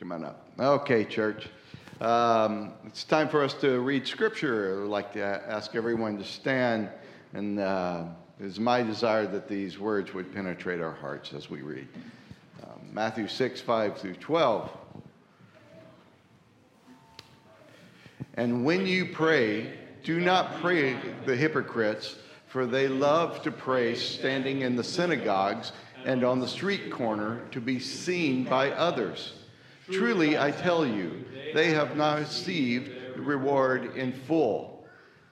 Come 0.00 0.12
on 0.12 0.24
up. 0.24 0.48
Okay, 0.58 1.04
church. 1.04 1.48
Um, 2.00 2.72
it's 2.86 3.04
time 3.04 3.28
for 3.28 3.44
us 3.44 3.52
to 3.60 3.80
read 3.80 4.06
scripture. 4.06 4.82
I'd 4.82 4.88
like 4.88 5.12
to 5.12 5.22
ask 5.22 5.74
everyone 5.74 6.16
to 6.16 6.24
stand, 6.24 6.88
and 7.34 7.60
uh, 7.60 8.04
it 8.40 8.46
is 8.46 8.58
my 8.58 8.82
desire 8.82 9.26
that 9.26 9.46
these 9.46 9.78
words 9.78 10.14
would 10.14 10.32
penetrate 10.32 10.80
our 10.80 10.94
hearts 10.94 11.34
as 11.34 11.50
we 11.50 11.60
read. 11.60 11.86
Um, 12.62 12.80
Matthew 12.90 13.28
6, 13.28 13.60
5 13.60 13.98
through 13.98 14.14
12. 14.14 14.70
And 18.36 18.64
when 18.64 18.86
you 18.86 19.04
pray, 19.04 19.74
do 20.02 20.18
not 20.18 20.62
pray 20.62 20.96
the 21.26 21.36
hypocrites, 21.36 22.16
for 22.46 22.64
they 22.64 22.88
love 22.88 23.42
to 23.42 23.50
pray 23.50 23.94
standing 23.94 24.62
in 24.62 24.76
the 24.76 24.84
synagogues 24.84 25.72
and 26.06 26.24
on 26.24 26.40
the 26.40 26.48
street 26.48 26.90
corner 26.90 27.42
to 27.50 27.60
be 27.60 27.78
seen 27.78 28.44
by 28.44 28.70
others. 28.70 29.34
Truly, 29.92 30.38
I 30.38 30.50
tell 30.50 30.86
you, 30.86 31.24
they 31.54 31.70
have 31.72 31.96
not 31.96 32.20
received 32.20 33.16
the 33.16 33.22
reward 33.22 33.96
in 33.96 34.12
full. 34.12 34.84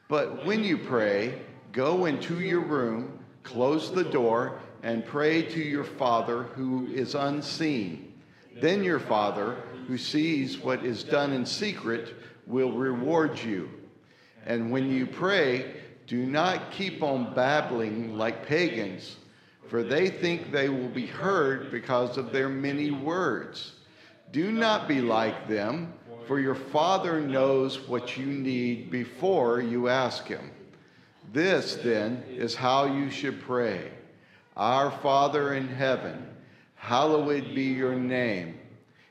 But 0.09 0.45
when 0.45 0.65
you 0.65 0.79
pray, 0.79 1.41
go 1.73 2.07
into 2.07 2.41
your 2.41 2.61
room, 2.61 3.19
close 3.43 3.93
the 3.93 4.05
door, 4.05 4.59
and 4.83 5.05
pray 5.05 5.43
to 5.43 5.61
your 5.61 5.85
Father 5.85 6.45
who 6.55 6.87
is 6.87 7.15
unseen. 7.15 8.15
Then 8.61 8.83
your 8.83 9.01
Father, 9.01 9.57
who 9.87 9.97
sees 9.97 10.59
what 10.59 10.85
is 10.85 11.05
done 11.05 11.33
in 11.33 11.47
secret, 11.47 12.15
will 12.47 12.73
reward 12.73 13.39
you. 13.39 13.69
And 14.45 14.73
when 14.73 14.91
you 14.91 15.07
pray, 15.07 15.75
do 16.07 16.25
not 16.25 16.73
keep 16.73 17.03
on 17.03 17.35
babbling 17.35 18.17
like 18.17 18.47
pagans, 18.47 19.17
for 19.69 19.83
they 19.83 20.09
think 20.09 20.51
they 20.51 20.69
will 20.69 20.89
be 20.89 21.07
heard 21.07 21.71
because 21.71 22.17
of 22.17 22.33
their 22.33 22.49
many 22.49 22.91
words. 22.91 23.73
Do 24.33 24.53
not 24.53 24.89
be 24.89 25.01
like 25.01 25.49
them, 25.49 25.95
for 26.27 26.39
your 26.39 26.55
Father 26.55 27.21
knows 27.21 27.89
what 27.89 28.17
you 28.19 28.27
need 28.27 28.91
before 28.91 29.63
you 29.63 29.89
ask 29.89 30.27
Him. 30.27 30.51
This, 31.33 31.77
then, 31.77 32.23
is 32.29 32.55
how 32.55 32.85
you 32.85 33.11
should 33.11 33.41
pray 33.41 33.91
Our 34.57 34.91
Father 34.91 35.55
in 35.55 35.69
heaven, 35.69 36.27
hallowed 36.75 37.55
be 37.55 37.65
your 37.65 37.95
name. 37.95 38.59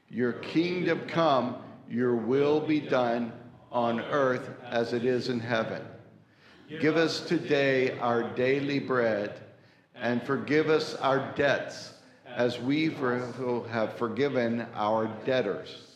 Your 0.10 0.34
kingdom 0.34 1.02
come, 1.08 1.58
your 1.90 2.16
will 2.16 2.60
be 2.60 2.80
done 2.80 3.32
on 3.72 4.00
earth 4.00 4.50
as 4.64 4.94
it 4.94 5.06
is 5.06 5.30
in 5.30 5.40
heaven. 5.40 5.82
Give 6.80 6.98
us 6.98 7.22
today 7.22 7.98
our 8.00 8.24
daily 8.36 8.80
bread, 8.80 9.40
and 9.96 10.22
forgive 10.22 10.70
us 10.70 10.96
our 10.96 11.34
debts 11.36 11.94
as 12.38 12.60
we 12.60 12.86
have 12.92 13.94
forgiven 13.98 14.64
our 14.76 15.08
debtors. 15.26 15.88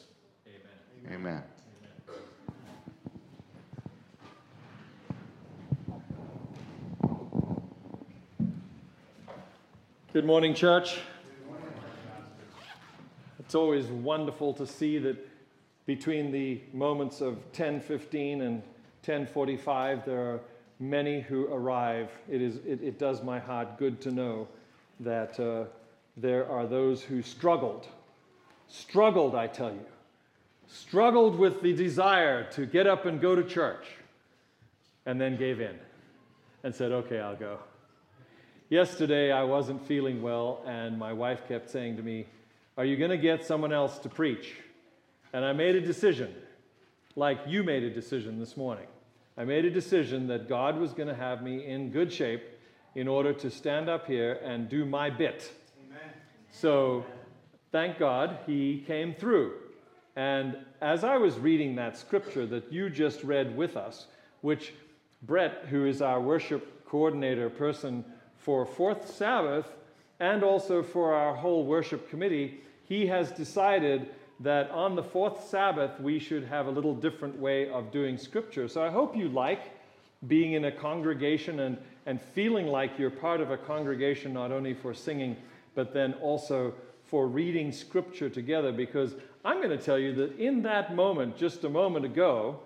Amen. 1.06 1.14
Amen. 1.14 1.44
Good 10.11 10.25
morning, 10.25 10.56
church. 10.56 10.98
It's 13.39 13.53
always 13.53 13.86
wonderful 13.86 14.53
to 14.55 14.66
see 14.66 14.98
that 14.98 15.17
between 15.86 16.31
the 16.31 16.59
moments 16.73 17.22
of 17.22 17.38
10:15 17.52 18.42
and 18.42 18.64
10:45, 19.03 20.05
there 20.05 20.20
are 20.20 20.39
many 20.80 21.22
who 21.22 21.45
arrive. 21.53 22.09
It, 22.28 22.42
is, 22.42 22.55
it, 22.66 22.81
it 22.81 22.98
does 22.98 23.22
my 23.22 23.38
heart 23.38 23.78
good 23.78 24.02
to 24.02 24.11
know 24.11 24.48
that 25.02 25.39
uh, 25.39 25.66
there 26.17 26.50
are 26.50 26.67
those 26.67 27.02
who 27.02 27.22
struggled. 27.22 27.88
Struggled, 28.67 29.36
I 29.36 29.48
tell 29.48 29.72
you. 29.72 29.86
Struggled 30.67 31.38
with 31.38 31.62
the 31.62 31.73
desire 31.73 32.50
to 32.52 32.66
get 32.66 32.88
up 32.88 33.06
and 33.06 33.20
go 33.20 33.36
to 33.36 33.44
church, 33.44 33.86
and 35.06 35.20
then 35.20 35.38
gave 35.38 35.59
in 35.59 35.78
and 36.64 36.73
said, 36.73 36.92
Okay, 36.92 37.20
I'll 37.20 37.36
go. 37.36 37.60
Yesterday, 38.70 39.32
I 39.32 39.44
wasn't 39.44 39.86
feeling 39.86 40.21
well, 40.21 40.64
and 40.66 40.98
my 40.98 41.11
wife 41.11 41.45
kept 41.48 41.70
saying 41.70 41.98
to 41.98 42.04
me, 42.04 42.26
Are 42.77 42.86
you 42.86 42.95
going 42.95 43.11
to 43.11 43.17
get 43.17 43.45
someone 43.45 43.73
else 43.73 44.00
to 44.00 44.10
preach? 44.10 44.54
And 45.33 45.44
I 45.44 45.54
made 45.54 45.76
a 45.76 45.82
decision, 45.82 46.33
like 47.16 47.39
you 47.48 47.64
made 47.64 47.83
a 47.83 47.89
decision 47.89 48.39
this 48.39 48.55
morning. 48.55 48.88
I 49.38 49.44
made 49.44 49.66
a 49.66 49.70
decision 49.70 50.27
that 50.27 50.48
God 50.48 50.77
was 50.77 50.94
going 50.94 51.08
to 51.08 51.16
have 51.16 51.42
me 51.42 51.66
in 51.66 51.89
good 51.89 52.11
shape 52.11 52.44
in 52.95 53.08
order 53.08 53.33
to 53.33 53.50
stand 53.50 53.89
up 53.89 54.08
here 54.08 54.39
and 54.44 54.70
do 54.70 54.86
my 54.86 55.10
bit. 55.10 55.52
So, 56.52 57.06
thank 57.72 57.98
God 57.98 58.38
he 58.45 58.84
came 58.86 59.16
through. 59.16 59.54
And 60.16 60.58
as 60.82 61.04
I 61.04 61.17
was 61.17 61.39
reading 61.39 61.76
that 61.76 61.98
scripture 61.98 62.45
that 62.48 62.72
you 62.72 62.89
just 62.89 63.23
read 63.23 63.56
with 63.56 63.78
us, 63.78 64.08
which 64.42 64.73
Brett, 65.23 65.66
who 65.70 65.86
is 65.86 66.02
our 66.02 66.20
worship 66.20 66.86
coordinator 66.86 67.50
person 67.50 68.04
for 68.38 68.66
Fourth 68.66 69.10
Sabbath 69.10 69.66
and 70.20 70.44
also 70.44 70.84
for 70.84 71.14
our 71.14 71.34
whole 71.34 71.66
worship 71.66 72.10
committee, 72.10 72.60
he 72.83 73.08
has 73.08 73.32
decided 73.32 74.10
that 74.42 74.70
on 74.72 74.95
the 74.95 75.04
fourth 75.04 75.48
Sabbath 75.48 76.00
we 76.00 76.20
should 76.20 76.44
have 76.44 76.68
a 76.68 76.72
little 76.72 76.95
different 76.95 77.38
way 77.39 77.70
of 77.70 77.92
doing 77.92 78.18
scripture. 78.18 78.68
So 78.68 78.83
I 78.83 78.89
hope 78.89 79.16
you 79.16 79.30
like 79.30 79.72
being 80.28 80.54
in 80.54 80.66
a 80.66 80.72
congregation 80.72 81.62
and, 81.62 81.78
and 82.06 82.20
feeling 82.20 82.68
like 82.68 82.98
you're 83.00 83.10
part 83.10 83.39
of 83.39 83.52
a 83.52 83.58
congregation 83.58 84.33
not 84.33 84.52
only 84.52 84.73
for 84.73 84.94
singing, 84.94 85.38
but 85.76 85.93
then 85.93 86.14
also 86.15 86.73
for 87.05 87.27
reading 87.27 87.71
scripture 87.71 88.30
together. 88.30 88.71
Because 88.71 89.15
I'm 89.43 89.58
going 89.58 89.77
to 89.77 89.83
tell 89.83 89.99
you 89.99 90.14
that 90.15 90.37
in 90.39 90.61
that 90.64 90.95
moment, 90.95 91.37
just 91.37 91.64
a 91.64 91.70
moment 91.70 92.05
ago, 92.05 92.59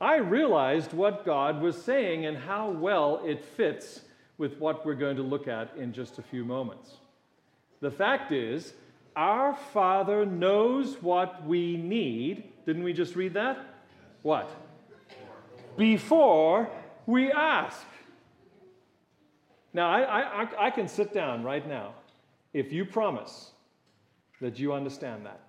I 0.00 0.16
realized 0.16 0.92
what 0.92 1.24
God 1.24 1.60
was 1.60 1.80
saying 1.80 2.26
and 2.26 2.36
how 2.36 2.70
well 2.70 3.20
it 3.24 3.44
fits 3.44 4.00
with 4.38 4.58
what 4.58 4.84
we're 4.84 4.94
going 4.94 5.16
to 5.16 5.22
look 5.22 5.48
at 5.48 5.76
in 5.76 5.92
just 5.92 6.18
a 6.18 6.22
few 6.22 6.44
moments. 6.44 6.90
The 7.80 7.90
fact 7.90 8.32
is, 8.32 8.72
our 9.14 9.54
Father 9.54 10.26
knows 10.26 11.00
what 11.00 11.46
we 11.46 11.76
need. 11.76 12.44
Didn't 12.66 12.82
we 12.82 12.92
just 12.92 13.14
read 13.14 13.34
that? 13.34 13.58
What? 14.22 14.50
Before 15.76 16.68
we 17.06 17.30
ask. 17.30 17.84
Now, 19.72 19.90
I, 19.90 20.42
I, 20.42 20.66
I 20.66 20.70
can 20.70 20.88
sit 20.88 21.12
down 21.12 21.42
right 21.44 21.66
now 21.68 21.94
if 22.54 22.72
you 22.72 22.86
promise 22.86 23.50
that 24.40 24.58
you 24.58 24.72
understand 24.72 25.26
that. 25.26 25.40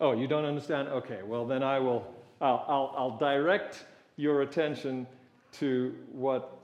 Oh, 0.00 0.12
you 0.12 0.26
don't 0.26 0.44
understand? 0.44 0.88
Okay, 0.88 1.20
well, 1.24 1.46
then 1.46 1.62
I 1.62 1.78
will, 1.78 2.06
I'll, 2.40 2.64
I'll, 2.68 2.94
I'll 2.96 3.18
direct 3.18 3.84
your 4.16 4.42
attention 4.42 5.06
to 5.54 5.94
what 6.10 6.56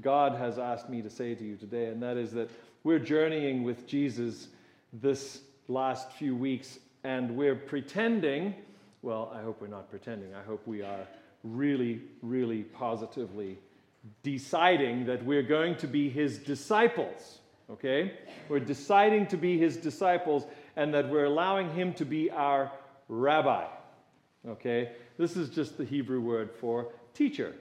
God 0.00 0.36
has 0.36 0.58
asked 0.58 0.88
me 0.88 1.02
to 1.02 1.10
say 1.10 1.34
to 1.34 1.44
you 1.44 1.56
today, 1.56 1.86
and 1.86 2.02
that 2.02 2.16
is 2.16 2.32
that 2.32 2.50
we're 2.84 2.98
journeying 2.98 3.64
with 3.64 3.86
Jesus 3.86 4.48
this 4.92 5.40
last 5.66 6.12
few 6.12 6.36
weeks, 6.36 6.78
and 7.04 7.36
we're 7.36 7.56
pretending, 7.56 8.54
well, 9.02 9.32
I 9.34 9.42
hope 9.42 9.60
we're 9.60 9.66
not 9.66 9.90
pretending, 9.90 10.34
I 10.34 10.42
hope 10.42 10.66
we 10.66 10.82
are 10.82 11.06
really, 11.42 12.00
really 12.22 12.62
positively 12.62 13.58
deciding 14.22 15.06
that 15.06 15.24
we're 15.24 15.42
going 15.42 15.76
to 15.76 15.86
be 15.86 16.08
his 16.08 16.38
disciples, 16.38 17.37
okay? 17.70 18.12
We're 18.48 18.60
deciding 18.60 19.26
to 19.28 19.36
be 19.36 19.58
his 19.58 19.76
disciples 19.76 20.44
and 20.76 20.94
that 20.94 21.08
we're 21.08 21.24
allowing 21.24 21.72
him 21.72 21.92
to 21.94 22.04
be 22.04 22.30
our 22.30 22.70
rabbi, 23.08 23.66
okay? 24.46 24.92
This 25.16 25.36
is 25.36 25.50
just 25.50 25.76
the 25.76 25.84
Hebrew 25.84 26.20
word 26.20 26.50
for 26.52 26.92
teacher. 27.14 27.54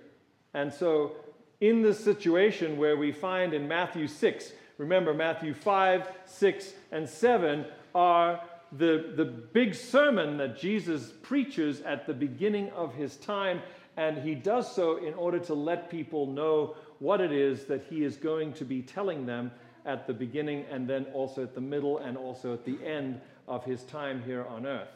And 0.53 0.73
so, 0.73 1.15
in 1.59 1.81
this 1.81 2.03
situation 2.03 2.77
where 2.77 2.95
we 2.95 3.11
find 3.11 3.53
in 3.53 3.67
Matthew 3.67 4.07
6, 4.07 4.51
Remember, 4.77 5.13
Matthew 5.13 5.53
5, 5.53 6.07
6, 6.25 6.73
and 6.91 7.09
7 7.09 7.65
are 7.95 8.41
the, 8.71 9.13
the 9.15 9.25
big 9.25 9.73
sermon 9.73 10.37
that 10.37 10.59
Jesus 10.59 11.11
preaches 11.23 11.81
at 11.81 12.05
the 12.05 12.13
beginning 12.13 12.69
of 12.71 12.93
his 12.93 13.15
time, 13.17 13.61
and 13.95 14.17
he 14.19 14.35
does 14.35 14.73
so 14.73 14.97
in 14.97 15.15
order 15.15 15.39
to 15.39 15.55
let 15.55 15.89
people 15.89 16.27
know 16.27 16.75
what 16.99 17.21
it 17.21 17.31
is 17.31 17.65
that 17.65 17.85
he 17.89 18.03
is 18.03 18.17
going 18.17 18.53
to 18.53 18.65
be 18.65 18.81
telling 18.81 19.25
them 19.25 19.51
at 19.87 20.05
the 20.05 20.13
beginning 20.13 20.65
and 20.69 20.87
then 20.87 21.05
also 21.13 21.41
at 21.41 21.55
the 21.55 21.61
middle 21.61 21.97
and 21.97 22.17
also 22.17 22.53
at 22.53 22.65
the 22.65 22.77
end 22.85 23.19
of 23.47 23.63
his 23.63 23.81
time 23.83 24.21
here 24.23 24.45
on 24.45 24.67
earth. 24.67 24.89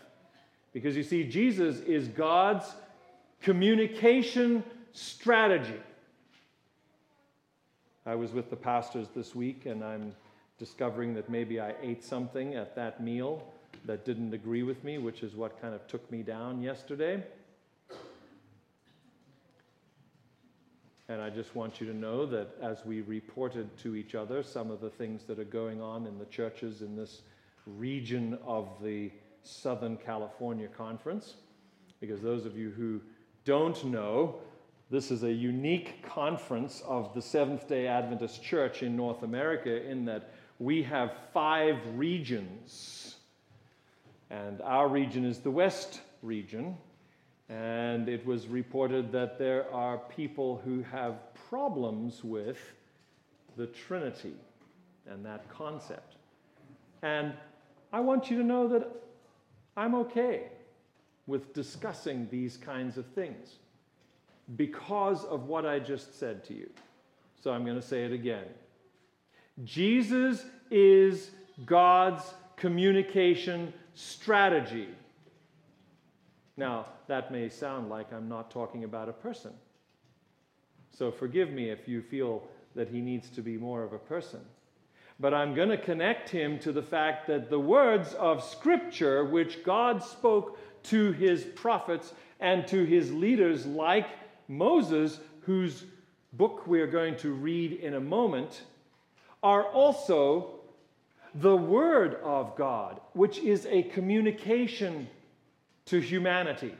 Because 0.73 0.95
you 0.95 1.03
see, 1.03 1.23
Jesus 1.23 1.79
is 1.79 2.07
God's 2.09 2.65
communication 3.41 4.63
strategy. 4.91 5.79
I 8.05 8.15
was 8.15 8.31
with 8.31 8.49
the 8.49 8.55
pastors 8.55 9.07
this 9.15 9.35
week, 9.35 9.65
and 9.65 9.83
I'm 9.83 10.13
discovering 10.57 11.13
that 11.15 11.29
maybe 11.29 11.59
I 11.59 11.73
ate 11.81 12.03
something 12.03 12.55
at 12.55 12.75
that 12.75 13.01
meal 13.01 13.43
that 13.85 14.05
didn't 14.05 14.33
agree 14.33 14.63
with 14.63 14.83
me, 14.83 14.97
which 14.97 15.23
is 15.23 15.33
what 15.35 15.61
kind 15.61 15.73
of 15.73 15.85
took 15.87 16.09
me 16.11 16.23
down 16.23 16.61
yesterday. 16.61 17.23
And 21.11 21.21
I 21.21 21.29
just 21.29 21.57
want 21.57 21.81
you 21.81 21.87
to 21.87 21.93
know 21.93 22.25
that 22.27 22.55
as 22.61 22.85
we 22.85 23.01
reported 23.01 23.77
to 23.79 23.97
each 23.97 24.15
other 24.15 24.41
some 24.41 24.71
of 24.71 24.79
the 24.79 24.89
things 24.89 25.25
that 25.25 25.39
are 25.39 25.43
going 25.43 25.81
on 25.81 26.07
in 26.07 26.17
the 26.17 26.23
churches 26.23 26.81
in 26.81 26.95
this 26.95 27.23
region 27.65 28.39
of 28.47 28.69
the 28.81 29.11
Southern 29.43 29.97
California 29.97 30.69
Conference. 30.69 31.33
Because 31.99 32.21
those 32.21 32.45
of 32.45 32.57
you 32.57 32.69
who 32.69 33.01
don't 33.43 33.83
know, 33.83 34.39
this 34.89 35.11
is 35.11 35.23
a 35.23 35.31
unique 35.33 36.01
conference 36.01 36.81
of 36.87 37.13
the 37.13 37.21
Seventh 37.21 37.67
day 37.67 37.87
Adventist 37.87 38.41
Church 38.41 38.81
in 38.81 38.95
North 38.95 39.23
America 39.23 39.85
in 39.85 40.05
that 40.05 40.31
we 40.59 40.81
have 40.83 41.11
five 41.33 41.75
regions. 41.95 43.17
And 44.29 44.61
our 44.61 44.87
region 44.87 45.25
is 45.25 45.39
the 45.39 45.51
West 45.51 45.99
region. 46.21 46.77
And 47.51 48.07
it 48.07 48.25
was 48.25 48.47
reported 48.47 49.11
that 49.11 49.37
there 49.37 49.69
are 49.73 49.97
people 49.97 50.61
who 50.63 50.81
have 50.83 51.15
problems 51.49 52.23
with 52.23 52.57
the 53.57 53.67
Trinity 53.67 54.35
and 55.05 55.25
that 55.25 55.49
concept. 55.49 56.15
And 57.01 57.33
I 57.91 57.99
want 57.99 58.31
you 58.31 58.37
to 58.37 58.43
know 58.43 58.69
that 58.69 58.89
I'm 59.75 59.95
okay 59.95 60.43
with 61.27 61.53
discussing 61.53 62.25
these 62.31 62.55
kinds 62.55 62.97
of 62.97 63.05
things 63.07 63.55
because 64.55 65.25
of 65.25 65.47
what 65.47 65.65
I 65.65 65.79
just 65.79 66.17
said 66.17 66.45
to 66.45 66.53
you. 66.53 66.69
So 67.43 67.51
I'm 67.51 67.65
going 67.65 67.75
to 67.75 67.85
say 67.85 68.05
it 68.05 68.13
again. 68.13 68.45
Jesus 69.65 70.45
is 70.69 71.31
God's 71.65 72.23
communication 72.55 73.73
strategy. 73.93 74.87
Now, 76.57 76.85
that 77.07 77.31
may 77.31 77.49
sound 77.49 77.89
like 77.89 78.11
I'm 78.13 78.27
not 78.27 78.51
talking 78.51 78.83
about 78.83 79.09
a 79.09 79.13
person. 79.13 79.53
So 80.91 81.11
forgive 81.11 81.51
me 81.51 81.69
if 81.69 81.87
you 81.87 82.01
feel 82.01 82.43
that 82.75 82.89
he 82.89 83.01
needs 83.01 83.29
to 83.31 83.41
be 83.41 83.57
more 83.57 83.83
of 83.83 83.93
a 83.93 83.99
person. 83.99 84.41
But 85.19 85.33
I'm 85.33 85.53
going 85.53 85.69
to 85.69 85.77
connect 85.77 86.29
him 86.29 86.59
to 86.59 86.71
the 86.71 86.81
fact 86.81 87.27
that 87.27 87.49
the 87.49 87.59
words 87.59 88.13
of 88.15 88.43
Scripture, 88.43 89.23
which 89.23 89.63
God 89.63 90.03
spoke 90.03 90.57
to 90.83 91.11
his 91.11 91.43
prophets 91.43 92.13
and 92.39 92.67
to 92.67 92.83
his 92.83 93.11
leaders, 93.11 93.65
like 93.65 94.07
Moses, 94.47 95.19
whose 95.41 95.85
book 96.33 96.65
we 96.65 96.81
are 96.81 96.87
going 96.87 97.15
to 97.17 97.33
read 97.33 97.73
in 97.73 97.93
a 97.93 97.99
moment, 97.99 98.63
are 99.43 99.63
also 99.63 100.59
the 101.35 101.55
Word 101.55 102.15
of 102.23 102.55
God, 102.55 102.99
which 103.13 103.37
is 103.37 103.65
a 103.67 103.83
communication 103.83 105.07
to 105.85 105.99
humanity. 105.99 106.75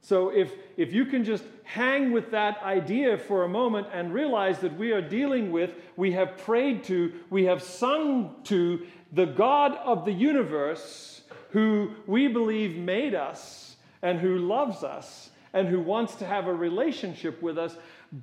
So 0.00 0.30
if, 0.30 0.52
if 0.76 0.92
you 0.92 1.04
can 1.04 1.24
just 1.24 1.44
hang 1.62 2.10
with 2.10 2.32
that 2.32 2.60
idea 2.62 3.16
for 3.16 3.44
a 3.44 3.48
moment 3.48 3.86
and 3.92 4.12
realize 4.12 4.58
that 4.58 4.76
we 4.76 4.90
are 4.92 5.00
dealing 5.00 5.52
with, 5.52 5.70
we 5.96 6.12
have 6.12 6.38
prayed 6.38 6.84
to, 6.84 7.12
we 7.30 7.44
have 7.44 7.62
sung 7.62 8.34
to 8.44 8.84
the 9.12 9.26
God 9.26 9.76
of 9.76 10.04
the 10.04 10.12
universe 10.12 11.22
who 11.50 11.92
we 12.06 12.28
believe 12.28 12.76
made 12.76 13.14
us 13.14 13.76
and 14.02 14.18
who 14.18 14.38
loves 14.38 14.82
us 14.82 15.30
and 15.52 15.68
who 15.68 15.80
wants 15.80 16.16
to 16.16 16.26
have 16.26 16.46
a 16.46 16.54
relationship 16.54 17.40
with 17.40 17.58
us, 17.58 17.76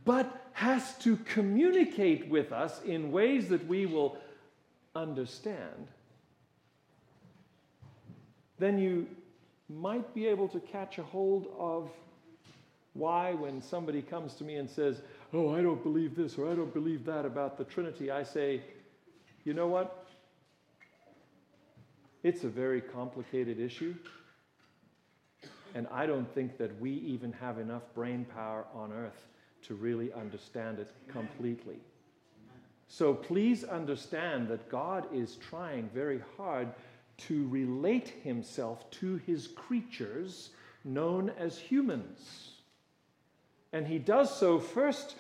but 0.04 0.48
has 0.54 0.98
to 0.98 1.16
communicate 1.18 2.28
with 2.28 2.52
us 2.52 2.82
in 2.84 3.12
ways 3.12 3.48
that 3.50 3.66
we 3.68 3.86
will 3.86 4.18
understand, 4.96 5.88
then 8.58 8.78
you 8.78 9.08
might 9.70 10.14
be 10.14 10.28
able 10.28 10.48
to 10.50 10.60
catch 10.60 10.98
a 10.98 11.04
hold 11.04 11.48
of 11.58 11.90
why, 12.94 13.34
when 13.34 13.62
somebody 13.62 14.02
comes 14.02 14.34
to 14.36 14.44
me 14.44 14.56
and 14.56 14.70
says, 14.70 15.02
Oh, 15.32 15.54
I 15.54 15.62
don't 15.62 15.82
believe 15.84 16.16
this 16.16 16.38
or 16.38 16.52
I 16.52 16.56
don't 16.56 16.74
believe 16.74 17.06
that 17.06 17.26
about 17.26 17.58
the 17.58 17.64
Trinity, 17.64 18.10
I 18.12 18.24
say, 18.24 18.62
You 19.46 19.54
know 19.54 19.68
what? 19.68 20.08
It's 22.24 22.44
a 22.44 22.50
very 22.50 22.82
complicated 22.82 23.60
issue. 23.60 23.96
And 25.76 25.88
I 25.92 26.08
don't 26.08 26.30
think 26.34 26.58
that 26.58 26.80
we 26.82 26.92
even 26.92 27.32
have 27.34 27.60
enough 27.60 27.84
brain 27.94 28.26
power 28.34 28.66
on 28.74 28.92
earth 28.92 29.28
to 29.68 29.76
really 29.76 30.12
understand 30.14 30.80
it 30.80 30.92
completely. 31.08 31.78
So 32.88 33.14
please 33.14 33.64
understand 33.64 34.48
that 34.48 34.68
God 34.70 35.06
is 35.14 35.36
trying 35.36 35.90
very 35.94 36.22
hard 36.38 36.70
to 37.28 37.48
relate 37.48 38.10
himself 38.24 38.90
to 38.92 39.18
his 39.18 39.48
creatures 39.48 40.50
known 40.84 41.32
as 41.38 41.58
humans. 41.58 42.52
And 43.72 43.88
he 43.88 44.00
does 44.00 44.36
so 44.36 44.60
first 44.60 45.16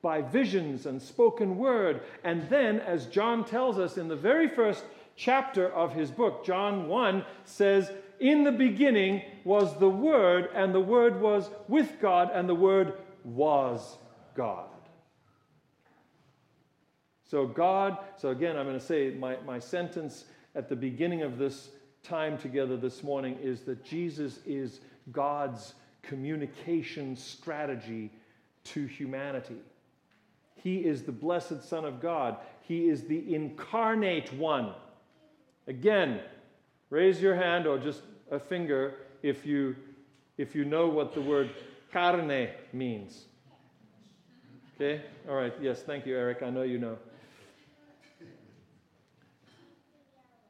by 0.00 0.20
visions 0.20 0.86
and 0.86 1.00
spoken 1.00 1.56
word, 1.56 2.00
and 2.24 2.48
then, 2.48 2.80
as 2.80 3.06
John 3.06 3.44
tells 3.44 3.78
us 3.78 3.96
in 3.96 4.08
the 4.08 4.16
very 4.16 4.48
first 4.48 4.84
chapter 5.16 5.72
of 5.72 5.94
his 5.94 6.10
book, 6.10 6.44
John 6.44 6.88
1 6.88 7.24
says, 7.44 7.90
In 8.18 8.42
the 8.42 8.52
beginning 8.52 9.22
was 9.44 9.78
the 9.78 9.88
Word, 9.88 10.50
and 10.54 10.74
the 10.74 10.80
Word 10.80 11.20
was 11.20 11.48
with 11.68 12.00
God, 12.00 12.30
and 12.34 12.48
the 12.48 12.54
Word 12.54 12.94
was 13.24 13.96
God. 14.34 14.68
So, 17.24 17.46
God, 17.46 17.98
so 18.16 18.30
again, 18.30 18.56
I'm 18.56 18.66
going 18.66 18.78
to 18.78 18.84
say 18.84 19.10
my, 19.10 19.36
my 19.46 19.58
sentence 19.58 20.24
at 20.54 20.68
the 20.68 20.76
beginning 20.76 21.22
of 21.22 21.38
this 21.38 21.70
time 22.02 22.36
together 22.36 22.76
this 22.76 23.02
morning 23.02 23.38
is 23.42 23.60
that 23.62 23.84
Jesus 23.84 24.40
is 24.46 24.80
God's 25.10 25.74
communication 26.02 27.16
strategy 27.16 28.10
to 28.64 28.86
humanity. 28.86 29.56
He 30.56 30.78
is 30.78 31.02
the 31.02 31.12
blessed 31.12 31.68
Son 31.68 31.84
of 31.84 32.00
God. 32.00 32.36
He 32.62 32.88
is 32.88 33.04
the 33.04 33.34
incarnate 33.34 34.32
one. 34.34 34.72
Again, 35.66 36.20
raise 36.90 37.20
your 37.20 37.34
hand 37.34 37.66
or 37.66 37.78
just 37.78 38.02
a 38.30 38.38
finger 38.38 38.94
if 39.22 39.46
you, 39.46 39.76
if 40.38 40.54
you 40.54 40.64
know 40.64 40.88
what 40.88 41.14
the 41.14 41.20
word 41.20 41.50
carne 41.92 42.48
means. 42.72 43.24
Okay? 44.76 45.02
All 45.28 45.36
right. 45.36 45.52
Yes, 45.60 45.82
thank 45.82 46.06
you, 46.06 46.16
Eric. 46.16 46.42
I 46.42 46.50
know 46.50 46.62
you 46.62 46.78
know. 46.78 46.96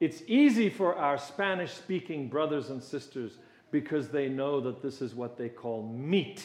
It's 0.02 0.20
easy 0.26 0.68
for 0.68 0.96
our 0.96 1.16
Spanish 1.16 1.70
speaking 1.74 2.26
brothers 2.26 2.70
and 2.70 2.82
sisters 2.82 3.38
because 3.70 4.08
they 4.08 4.28
know 4.28 4.60
that 4.60 4.82
this 4.82 5.00
is 5.00 5.14
what 5.14 5.38
they 5.38 5.48
call 5.48 5.84
meat. 5.96 6.42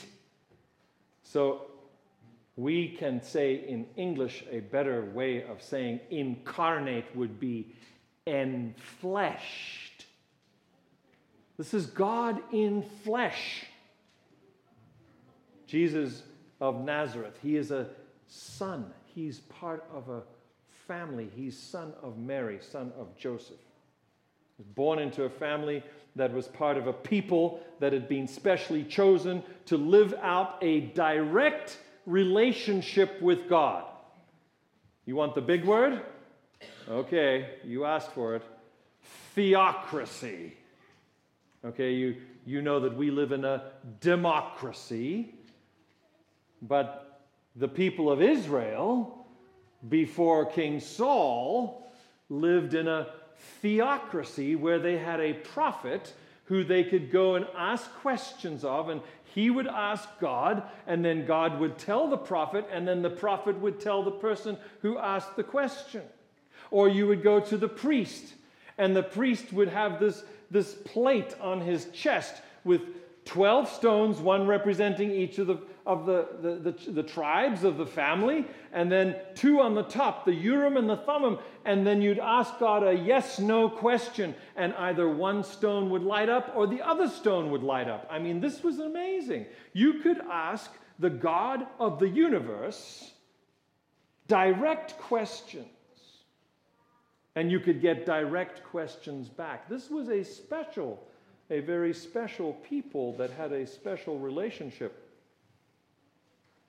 So 1.24 1.62
we 2.56 2.90
can 2.90 3.20
say 3.20 3.56
in 3.68 3.88
English 3.96 4.44
a 4.52 4.60
better 4.60 5.06
way 5.06 5.44
of 5.44 5.60
saying 5.60 6.02
incarnate 6.12 7.06
would 7.16 7.40
be 7.40 7.74
enfleshed. 8.28 10.06
This 11.58 11.74
is 11.74 11.88
God 11.88 12.40
in 12.54 12.84
flesh. 13.04 13.66
Jesus 15.66 16.22
of 16.62 16.86
Nazareth, 16.86 17.40
he 17.42 17.56
is 17.56 17.72
a 17.72 17.88
son, 18.28 18.94
he's 19.16 19.40
part 19.40 19.84
of 19.92 20.10
a 20.10 20.22
family. 20.88 21.30
He's 21.36 21.58
son 21.58 21.94
of 22.02 22.18
Mary, 22.18 22.60
son 22.72 22.92
of 22.98 23.16
Joseph. 23.18 23.58
He 24.58 24.64
was 24.64 24.68
born 24.68 25.00
into 25.00 25.24
a 25.24 25.30
family 25.30 25.84
that 26.16 26.34
was 26.34 26.48
part 26.48 26.78
of 26.78 26.88
a 26.88 26.94
people 26.94 27.60
that 27.80 27.94
had 27.94 28.08
been 28.08 28.28
specially 28.28 28.84
chosen 28.84 29.44
to 29.66 29.78
live 29.78 30.14
out 30.22 30.58
a 30.62 30.82
direct 30.82 31.78
relationship 32.06 33.22
with 33.22 33.48
God. 33.48 33.84
You 35.06 35.16
want 35.16 35.36
the 35.36 35.42
big 35.42 35.66
word? 35.66 36.02
Okay, 36.90 37.50
you 37.64 37.86
asked 37.86 38.12
for 38.12 38.36
it. 38.36 38.44
Theocracy. 39.36 40.54
Okay, 41.64 41.94
you, 41.94 42.16
you 42.46 42.62
know 42.62 42.80
that 42.80 42.96
we 42.96 43.12
live 43.12 43.32
in 43.32 43.46
a 43.46 43.72
democracy, 44.00 45.36
but 46.62 47.22
the 47.56 47.68
people 47.68 48.12
of 48.12 48.22
Israel 48.22 49.17
before 49.90 50.46
King 50.46 50.80
Saul 50.80 51.88
lived 52.30 52.74
in 52.74 52.88
a 52.88 53.08
theocracy 53.62 54.56
where 54.56 54.80
they 54.80 54.98
had 54.98 55.20
a 55.20 55.34
prophet 55.34 56.14
who 56.46 56.64
they 56.64 56.84
could 56.84 57.12
go 57.12 57.36
and 57.36 57.46
ask 57.58 57.92
questions 57.96 58.64
of, 58.64 58.90
and 58.90 59.02
he 59.36 59.50
would 59.50 59.68
ask 59.68 60.08
God, 60.20 60.64
and 60.88 61.04
then 61.04 61.26
God 61.26 61.60
would 61.60 61.78
tell 61.78 62.08
the 62.08 62.18
prophet, 62.18 62.66
and 62.72 62.88
then 62.88 63.02
the 63.02 63.10
prophet 63.10 63.60
would 63.60 63.80
tell 63.80 64.02
the 64.02 64.12
person 64.12 64.58
who 64.82 64.98
asked 64.98 65.36
the 65.36 65.44
question. 65.44 66.04
Or 66.72 66.88
you 66.88 67.06
would 67.08 67.22
go 67.22 67.40
to 67.42 67.58
the 67.58 67.68
priest, 67.68 68.34
and 68.78 68.96
the 68.96 69.04
priest 69.04 69.52
would 69.52 69.68
have 69.68 70.00
this, 70.00 70.24
this 70.50 70.74
plate 70.74 71.36
on 71.42 71.62
his 71.62 71.88
chest 71.94 72.42
with 72.64 72.82
12 73.28 73.70
stones, 73.70 74.20
one 74.20 74.48
representing 74.48 75.12
each 75.12 75.38
of 75.38 75.48
the 75.48 75.60
of 75.88 76.06
the, 76.06 76.28
the, 76.42 76.72
the, 76.72 76.92
the, 76.92 77.04
tribes 77.04 77.64
of 77.64 77.78
the 77.78 77.86
family, 77.86 78.46
and 78.74 78.92
then 78.92 79.16
two 79.36 79.62
on 79.62 79.74
the 79.74 79.84
top, 79.84 80.26
the 80.26 80.34
Urim 80.34 80.76
and 80.76 80.90
the 80.90 80.98
Thummim, 80.98 81.40
and 81.64 81.88
then 81.88 82.02
you'd 82.02 82.20
ask 82.20 82.60
God 82.60 82.84
a 82.84 82.94
yes 82.94 83.40
no 83.40 83.70
question, 83.70 84.36
and 84.58 84.74
either 84.74 85.08
one 85.08 85.46
stone 85.46 85.90
would 85.90 86.04
light 86.04 86.28
up 86.28 86.52
or 86.58 86.68
the 86.68 86.82
other 86.82 87.08
stone 87.08 87.52
would 87.52 87.64
light 87.64 87.88
up. 87.88 88.06
I 88.12 88.20
mean, 88.20 88.42
this 88.42 88.64
was 88.64 88.80
amazing. 88.80 89.46
You 89.72 89.94
could 90.02 90.20
ask 90.30 90.70
the 91.00 91.10
God 91.10 91.66
of 91.80 92.00
the 92.00 92.10
universe 92.10 93.14
direct 94.28 94.98
questions, 94.98 95.68
And 97.38 97.50
you 97.50 97.62
could 97.62 97.82
get 97.82 98.06
direct 98.06 98.62
questions 98.66 99.30
back. 99.30 99.70
This 99.70 99.90
was 99.90 100.10
a 100.10 100.22
special, 100.22 101.02
a 101.50 101.60
very 101.62 101.94
special 101.94 102.54
people 102.54 103.14
that 103.18 103.32
had 103.32 103.52
a 103.52 103.66
special 103.66 104.20
relationship. 104.20 105.10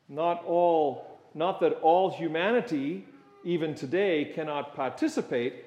Not 0.08 0.44
all, 0.44 1.18
not 1.35 1.61
that 1.61 1.73
all 1.82 2.11
humanity, 2.11 3.06
even 3.44 3.75
today, 3.75 4.32
cannot 4.35 4.75
participate 4.75 5.64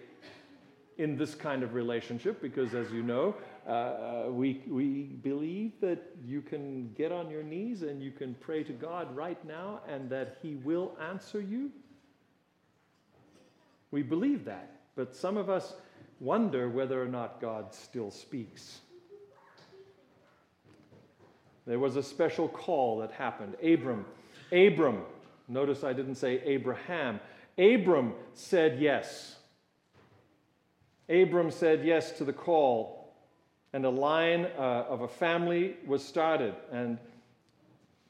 in 0.98 1.18
this 1.18 1.36
kind 1.36 1.64
of 1.64 1.74
relationship, 1.74 2.42
because 2.42 2.74
as 2.74 2.92
you 2.92 3.04
know, 3.04 3.36
uh, 3.68 4.26
we, 4.30 4.64
we 4.68 5.04
believe 5.24 5.72
that 5.82 6.16
you 6.26 6.42
can 6.42 6.92
get 6.94 7.12
on 7.12 7.30
your 7.30 7.44
knees 7.44 7.84
and 7.84 8.02
you 8.02 8.12
can 8.12 8.34
pray 8.36 8.64
to 8.64 8.74
God 8.74 9.16
right 9.16 9.44
now 9.46 9.82
and 9.88 10.10
that 10.10 10.38
He 10.42 10.56
will 10.56 10.98
answer 11.10 11.42
you. 11.42 11.72
We 13.92 14.04
believe 14.04 14.46
that, 14.46 14.80
but 14.96 15.16
some 15.16 15.38
of 15.38 15.50
us 15.50 15.74
wonder 16.20 16.70
whether 16.70 17.02
or 17.02 17.08
not 17.08 17.42
God 17.42 17.74
still 17.74 18.10
speaks. 18.10 18.82
There 21.66 21.80
was 21.80 21.96
a 21.96 22.04
special 22.04 22.48
call 22.48 23.00
that 23.00 23.12
happened. 23.12 23.56
Abram, 23.64 24.06
Abram, 24.52 25.02
notice 25.48 25.84
I 25.84 25.94
didn't 25.94 26.16
say 26.16 26.42
Abraham. 26.44 27.20
Abram 27.58 28.14
said 28.34 28.80
yes. 28.80 29.36
Abram 31.10 31.52
said 31.52 31.84
yes 31.86 32.12
to 32.14 32.24
the 32.24 32.34
call 32.34 33.02
and 33.74 33.86
a 33.86 33.90
line 33.90 34.48
uh, 34.58 34.86
of 34.90 35.02
a 35.02 35.08
family 35.08 35.76
was 35.86 36.04
started. 36.04 36.56
And 36.72 36.98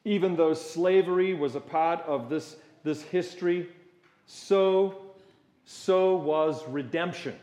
even 0.04 0.34
though 0.36 0.54
slavery 0.54 1.34
was 1.34 1.54
a 1.54 1.60
part 1.60 2.00
of 2.02 2.28
this, 2.28 2.56
this 2.82 3.02
history, 3.02 3.68
so, 4.26 5.02
so 5.64 6.16
was 6.16 6.66
redemption. 6.68 7.36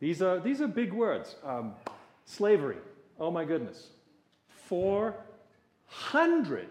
These 0.00 0.22
are, 0.22 0.40
these 0.40 0.60
are 0.60 0.68
big 0.68 0.92
words. 0.92 1.36
Um, 1.44 1.74
slavery, 2.24 2.78
oh 3.18 3.30
my 3.30 3.44
goodness. 3.44 3.88
400, 4.68 6.68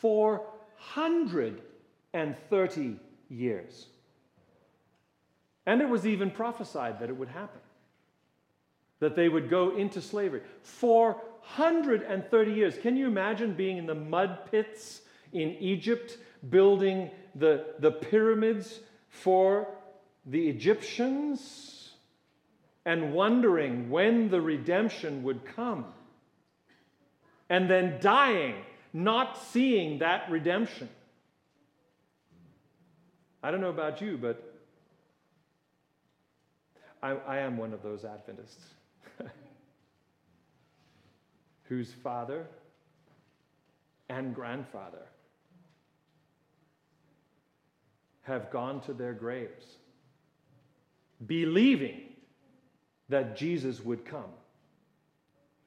430 0.00 2.96
years. 3.28 3.86
And 5.66 5.80
it 5.80 5.88
was 5.88 6.06
even 6.06 6.30
prophesied 6.30 7.00
that 7.00 7.08
it 7.08 7.16
would 7.16 7.28
happen 7.28 7.60
that 9.00 9.16
they 9.16 9.28
would 9.28 9.50
go 9.50 9.76
into 9.76 10.00
slavery. 10.00 10.42
430 10.62 12.52
years. 12.52 12.78
Can 12.78 12.96
you 12.96 13.06
imagine 13.06 13.54
being 13.54 13.78
in 13.78 13.86
the 13.86 13.94
mud 13.94 14.50
pits 14.50 15.00
in 15.32 15.56
Egypt, 15.58 16.18
building 16.48 17.10
the, 17.34 17.74
the 17.80 17.90
pyramids 17.90 18.80
for 19.08 19.66
the 20.26 20.48
Egyptians, 20.48 21.92
and 22.84 23.12
wondering 23.12 23.90
when 23.90 24.30
the 24.30 24.40
redemption 24.40 25.22
would 25.22 25.44
come? 25.44 25.86
And 27.50 27.68
then 27.68 27.98
dying, 28.00 28.54
not 28.94 29.36
seeing 29.36 29.98
that 29.98 30.30
redemption. 30.30 30.88
I 33.42 33.50
don't 33.50 33.60
know 33.60 33.70
about 33.70 34.00
you, 34.00 34.16
but 34.16 34.42
I, 37.02 37.10
I 37.10 37.38
am 37.38 37.58
one 37.58 37.74
of 37.74 37.82
those 37.82 38.04
Adventists. 38.04 38.64
whose 41.70 41.92
father 41.92 42.48
and 44.08 44.34
grandfather 44.34 45.06
have 48.22 48.50
gone 48.50 48.80
to 48.80 48.92
their 48.92 49.12
graves 49.12 49.64
believing 51.26 52.00
that 53.08 53.36
Jesus 53.36 53.80
would 53.84 54.04
come 54.04 54.32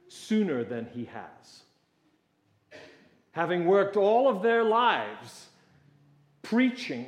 sooner 0.09 0.65
than 0.65 0.87
he 0.93 1.05
has. 1.05 1.63
Having 3.33 3.65
worked 3.65 3.97
all 3.97 4.27
of 4.27 4.41
their 4.41 4.63
lives 4.63 5.47
preaching 6.41 7.05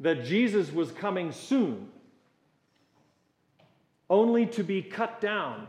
that 0.00 0.24
Jesus 0.24 0.72
was 0.72 0.90
coming 0.90 1.32
soon, 1.32 1.88
only 4.08 4.46
to 4.46 4.64
be 4.64 4.82
cut 4.82 5.20
down 5.20 5.68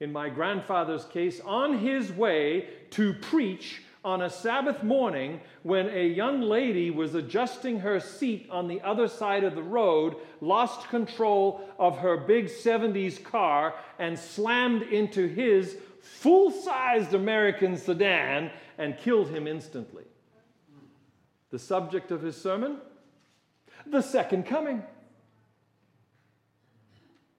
in 0.00 0.12
my 0.12 0.28
grandfather's 0.28 1.04
case, 1.04 1.40
on 1.44 1.78
his 1.78 2.12
way 2.12 2.68
to 2.90 3.14
preach 3.14 3.82
on 4.04 4.22
a 4.22 4.30
Sabbath 4.30 4.82
morning 4.82 5.40
when 5.62 5.88
a 5.88 6.06
young 6.06 6.40
lady 6.40 6.90
was 6.90 7.14
adjusting 7.14 7.80
her 7.80 7.98
seat 7.98 8.46
on 8.50 8.68
the 8.68 8.80
other 8.82 9.08
side 9.08 9.42
of 9.42 9.54
the 9.54 9.62
road, 9.62 10.16
lost 10.40 10.88
control 10.88 11.68
of 11.78 11.98
her 11.98 12.16
big 12.16 12.46
70s 12.46 13.22
car, 13.22 13.74
and 13.98 14.18
slammed 14.18 14.82
into 14.82 15.26
his 15.26 15.76
full 16.06 16.50
sized 16.50 17.14
American 17.14 17.76
sedan 17.76 18.50
and 18.78 18.96
killed 18.98 19.28
him 19.30 19.46
instantly. 19.46 20.04
The 21.50 21.58
subject 21.58 22.10
of 22.10 22.22
his 22.22 22.36
sermon? 22.36 22.78
The 23.86 24.02
second 24.02 24.46
coming. 24.46 24.82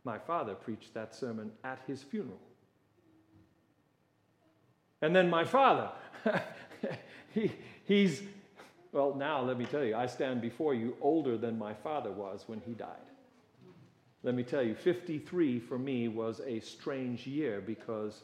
My 0.04 0.18
father 0.18 0.56
preached 0.56 0.94
that 0.94 1.14
sermon 1.16 1.52
at 1.64 1.82
his 1.86 2.02
funeral. 2.02 2.40
And 5.02 5.16
then 5.16 5.30
my 5.30 5.44
father, 5.44 5.92
he, 7.34 7.52
he's, 7.84 8.22
well, 8.92 9.14
now 9.14 9.42
let 9.42 9.58
me 9.58 9.66
tell 9.66 9.84
you, 9.84 9.96
I 9.96 10.06
stand 10.06 10.42
before 10.42 10.74
you 10.74 10.96
older 11.02 11.38
than 11.38 11.58
my 11.58 11.74
father 11.74 12.12
was 12.12 12.46
when 12.48 12.62
he 12.62 12.74
died. 12.74 12.96
Let 14.24 14.34
me 14.34 14.44
tell 14.44 14.64
you, 14.64 14.76
53 14.76 15.60
for 15.60 15.78
me 15.78 16.08
was 16.08 16.42
a 16.46 16.60
strange 16.62 17.28
year 17.28 17.62
because 17.62 18.24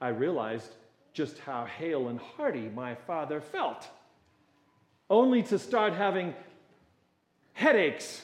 I 0.00 0.08
realized 0.08 0.74
just 1.12 1.38
how 1.38 1.64
hale 1.64 2.08
and 2.08 2.18
hearty 2.18 2.68
my 2.74 2.94
father 2.94 3.40
felt, 3.40 3.88
only 5.08 5.42
to 5.44 5.58
start 5.58 5.92
having 5.92 6.34
headaches. 7.52 8.22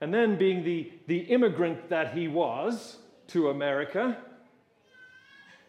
And 0.00 0.12
then, 0.12 0.36
being 0.36 0.64
the, 0.64 0.92
the 1.06 1.18
immigrant 1.18 1.88
that 1.88 2.12
he 2.12 2.28
was 2.28 2.98
to 3.28 3.48
America, 3.48 4.18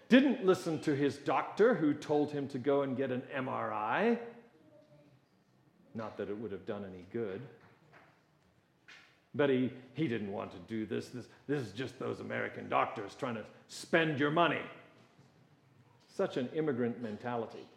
didn't 0.10 0.46
listen 0.46 0.80
to 0.82 0.96
his 0.96 1.18
doctor 1.18 1.74
who 1.74 1.94
told 1.94 2.32
him 2.32 2.48
to 2.50 2.60
go 2.60 2.82
and 2.82 2.96
get 2.96 3.12
an 3.12 3.24
MRI. 3.36 4.20
Not 5.94 6.18
that 6.18 6.30
it 6.30 6.38
would 6.38 6.52
have 6.52 6.66
done 6.66 6.84
any 6.84 7.06
good. 7.12 7.42
But 9.34 9.50
he, 9.50 9.72
he 9.94 10.08
didn't 10.08 10.32
want 10.32 10.52
to 10.52 10.58
do 10.68 10.86
this. 10.86 11.08
this. 11.08 11.26
This 11.48 11.62
is 11.62 11.72
just 11.72 11.98
those 12.00 12.20
American 12.20 12.70
doctors 12.70 13.16
trying 13.16 13.36
to 13.36 13.46
spend 13.68 14.20
your 14.20 14.32
money. 14.32 14.62
Such 16.08 16.38
an 16.38 16.50
immigrant 16.56 17.02
mentality. 17.02 17.68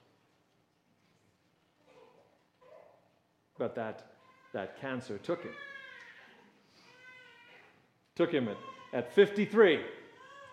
But 3.59 3.75
that, 3.75 4.13
that 4.53 4.81
cancer 4.81 5.19
took 5.19 5.43
him. 5.43 5.53
Took 8.15 8.33
him 8.33 8.49
at, 8.49 8.57
at 8.93 9.15
53 9.15 9.81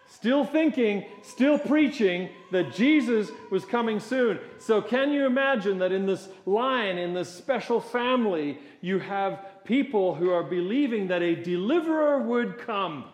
still 0.07 0.45
thinking, 0.45 1.05
still 1.23 1.57
preaching 1.57 2.29
that 2.51 2.73
Jesus 2.73 3.29
was 3.49 3.65
coming 3.65 3.99
soon. 3.99 4.39
So, 4.59 4.81
can 4.81 5.11
you 5.11 5.25
imagine 5.25 5.79
that 5.79 5.91
in 5.91 6.05
this 6.05 6.27
line, 6.45 6.97
in 6.97 7.13
this 7.13 7.33
special 7.33 7.81
family, 7.81 8.59
you 8.81 8.99
have 8.99 9.63
people 9.63 10.15
who 10.15 10.29
are 10.29 10.43
believing 10.43 11.07
that 11.07 11.21
a 11.21 11.35
deliverer 11.35 12.21
would 12.21 12.57
come? 12.57 13.05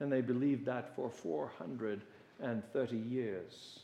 And 0.00 0.10
they 0.10 0.22
believed 0.22 0.64
that 0.66 0.96
for 0.96 1.10
430 1.10 2.96
years. 2.96 3.80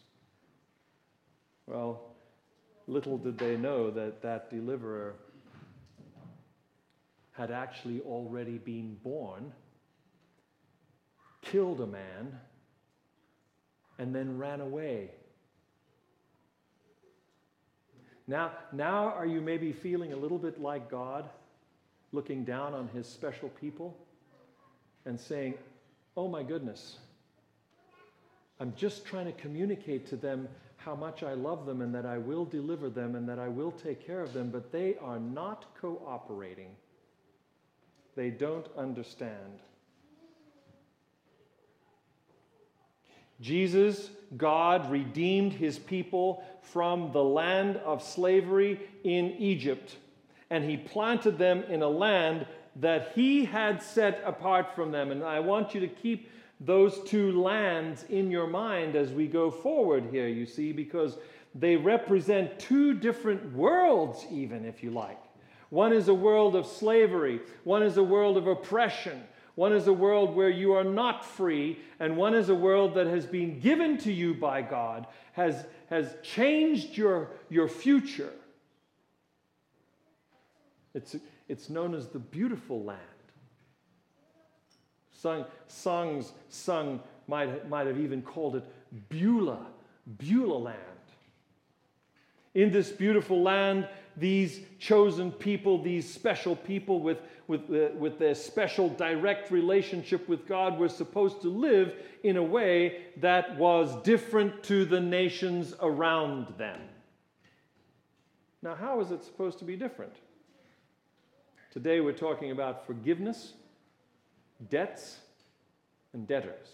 Well, 1.67 2.03
little 2.87 3.19
did 3.19 3.39
they 3.39 3.57
know 3.57 3.91
that 3.91 4.23
that 4.23 4.51
deliverer 4.51 5.15
had 7.33 7.51
actually 7.51 8.01
already 8.01 8.59
been 8.59 8.97
born 9.05 9.53
killed 11.51 11.81
a 11.81 11.87
man, 11.87 12.39
and 13.99 14.15
then 14.15 14.39
ran 14.39 14.61
away. 14.61 15.11
Now, 18.27 18.53
now 18.73 19.07
are 19.07 19.27
you 19.27 19.41
maybe 19.41 19.73
feeling 19.73 20.13
a 20.13 20.17
little 20.17 20.39
bit 20.39 20.61
like 20.61 20.91
God, 20.91 21.29
looking 22.13 22.45
down 22.45 22.75
on 22.75 22.89
his 22.89 23.07
special 23.07 23.49
people 23.49 23.97
and 25.05 25.19
saying, 25.19 25.55
Oh 26.17 26.29
my 26.29 26.43
goodness, 26.43 26.97
I'm 28.59 28.73
just 28.75 29.05
trying 29.05 29.27
to 29.27 29.33
communicate 29.33 30.07
to 30.09 30.17
them 30.17 30.49
how 30.79 30.95
much 30.95 31.23
I 31.23 31.35
love 31.35 31.67
them 31.67 31.83
and 31.83 31.95
that 31.95 32.07
I 32.07 32.17
will 32.17 32.45
deliver 32.45 32.89
them 32.89 33.17
and 33.17 33.29
that 33.29 33.39
I 33.39 33.49
will 33.49 33.73
take 33.73 34.07
care 34.07 34.21
of 34.23 34.33
them, 34.33 34.51
but 34.51 34.73
they 34.73 34.97
are 35.03 35.19
not 35.19 35.67
cooperating. 35.81 36.71
They 38.15 38.31
don't 38.31 38.67
understand. 38.79 39.61
Jesus, 43.41 44.09
God, 44.37 44.91
redeemed 44.91 45.53
his 45.53 45.79
people 45.79 46.43
from 46.63 47.13
the 47.13 47.23
land 47.23 47.77
of 47.79 48.03
slavery 48.03 48.81
in 49.05 49.33
Egypt, 49.33 49.97
and 50.49 50.65
he 50.65 50.79
planted 50.79 51.37
them 51.37 51.63
in 51.65 51.83
a 51.83 51.89
land 51.89 52.47
that 52.81 53.13
he 53.15 53.45
had 53.45 53.83
set 53.83 54.23
apart 54.25 54.75
from 54.75 54.93
them. 54.93 55.11
And 55.11 55.25
I 55.25 55.41
want 55.41 55.75
you 55.75 55.81
to 55.81 55.89
keep 55.89 56.31
those 56.61 57.01
two 57.05 57.41
lands 57.41 58.05
in 58.09 58.31
your 58.31 58.47
mind 58.47 58.97
as 58.97 59.13
we 59.13 59.27
go 59.27 59.51
forward 59.51 60.09
here, 60.11 60.29
you 60.29 60.47
see, 60.47 60.73
because 60.73 61.17
they 61.55 61.77
represent 61.77 62.59
two 62.59 62.95
different 62.95 63.53
worlds, 63.55 64.27
even 64.31 64.65
if 64.65 64.83
you 64.83 64.91
like. 64.91 65.21
One 65.71 65.93
is 65.93 66.09
a 66.09 66.15
world 66.15 66.55
of 66.55 66.67
slavery, 66.67 67.41
one 67.65 67.83
is 67.83 67.97
a 67.97 68.03
world 68.03 68.37
of 68.37 68.47
oppression, 68.47 69.23
one 69.55 69.73
is 69.73 69.87
a 69.87 69.93
world 69.93 70.35
where 70.35 70.51
you 70.51 70.75
are 70.75 70.85
not 70.85 71.25
free, 71.25 71.79
and 71.99 72.17
one 72.17 72.35
is 72.35 72.51
a 72.51 72.55
world 72.55 72.95
that 72.95 73.07
has 73.07 73.27
been 73.27 73.59
given 73.59 73.97
to 73.99 74.13
you 74.13 74.35
by 74.35 74.63
God, 74.63 75.07
has, 75.33 75.65
has 75.89 76.15
changed 76.23 76.97
your, 76.97 77.31
your 77.49 77.69
future. 77.69 78.33
It's, 80.95 81.17
it's 81.49 81.71
known 81.71 81.95
as 81.95 82.09
the 82.09 82.19
beautiful 82.19 82.83
land. 82.83 83.01
Sung, 85.13 85.45
songs 85.67 86.33
sung 86.49 87.01
might, 87.27 87.69
might 87.69 87.87
have 87.87 87.99
even 87.99 88.23
called 88.23 88.57
it 88.57 88.65
Beulah, 89.09 89.67
Beulah 90.19 90.59
land. 90.59 90.77
In 92.55 92.73
this 92.73 92.91
beautiful 92.91 93.43
land, 93.43 93.89
these 94.17 94.61
chosen 94.79 95.31
people, 95.31 95.83
these 95.83 96.11
special 96.11 96.57
people 96.57 97.01
with, 97.01 97.19
with, 97.49 97.71
uh, 97.71 97.95
with 97.99 98.19
their 98.19 98.35
special 98.35 98.89
direct 98.89 99.51
relationship 99.51 100.27
with 100.27 100.47
God, 100.47 100.79
were 100.79 100.89
supposed 100.89 101.43
to 101.43 101.49
live 101.49 101.95
in 102.23 102.37
a 102.37 102.43
way 102.43 103.05
that 103.19 103.57
was 103.59 103.95
different 104.03 104.63
to 104.65 104.85
the 104.87 105.01
nations 105.01 105.75
around 105.81 106.55
them. 106.57 106.81
Now, 108.63 108.75
how 108.75 109.01
is 109.01 109.11
it 109.11 109.23
supposed 109.23 109.59
to 109.59 109.65
be 109.65 109.77
different? 109.77 110.15
Today 111.77 112.01
we're 112.01 112.13
talking 112.13 112.53
about 112.53 112.87
forgiveness, 112.87 113.53
debts, 114.71 115.19
and 116.15 116.27
debtors. 116.27 116.69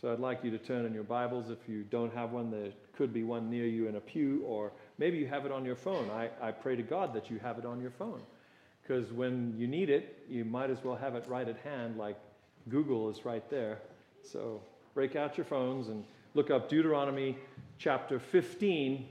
So 0.00 0.12
I'd 0.12 0.18
like 0.18 0.42
you 0.42 0.50
to 0.50 0.58
turn 0.58 0.84
in 0.86 0.92
your 0.92 1.04
Bibles. 1.04 1.50
If 1.50 1.68
you 1.68 1.84
don't 1.84 2.12
have 2.14 2.32
one, 2.32 2.50
there 2.50 2.72
could 2.96 3.14
be 3.14 3.22
one 3.22 3.48
near 3.48 3.66
you 3.66 3.86
in 3.86 3.94
a 3.94 4.00
pew, 4.00 4.42
or 4.44 4.72
maybe 4.98 5.18
you 5.18 5.28
have 5.28 5.46
it 5.46 5.52
on 5.52 5.64
your 5.64 5.76
phone. 5.76 6.10
I, 6.10 6.30
I 6.42 6.50
pray 6.50 6.74
to 6.74 6.82
God 6.82 7.14
that 7.14 7.30
you 7.30 7.38
have 7.38 7.56
it 7.60 7.64
on 7.64 7.80
your 7.80 7.92
phone. 7.92 8.22
Because 8.82 9.12
when 9.12 9.54
you 9.56 9.68
need 9.68 9.88
it, 9.88 10.24
you 10.28 10.44
might 10.44 10.70
as 10.70 10.82
well 10.82 10.96
have 10.96 11.14
it 11.14 11.24
right 11.28 11.48
at 11.48 11.58
hand, 11.58 11.96
like 11.96 12.18
Google 12.68 13.08
is 13.08 13.24
right 13.24 13.48
there. 13.50 13.78
So 14.24 14.62
break 14.94 15.14
out 15.14 15.38
your 15.38 15.46
phones 15.46 15.86
and 15.86 16.02
look 16.34 16.50
up 16.50 16.68
Deuteronomy 16.68 17.38
chapter 17.78 18.18
15. 18.18 19.06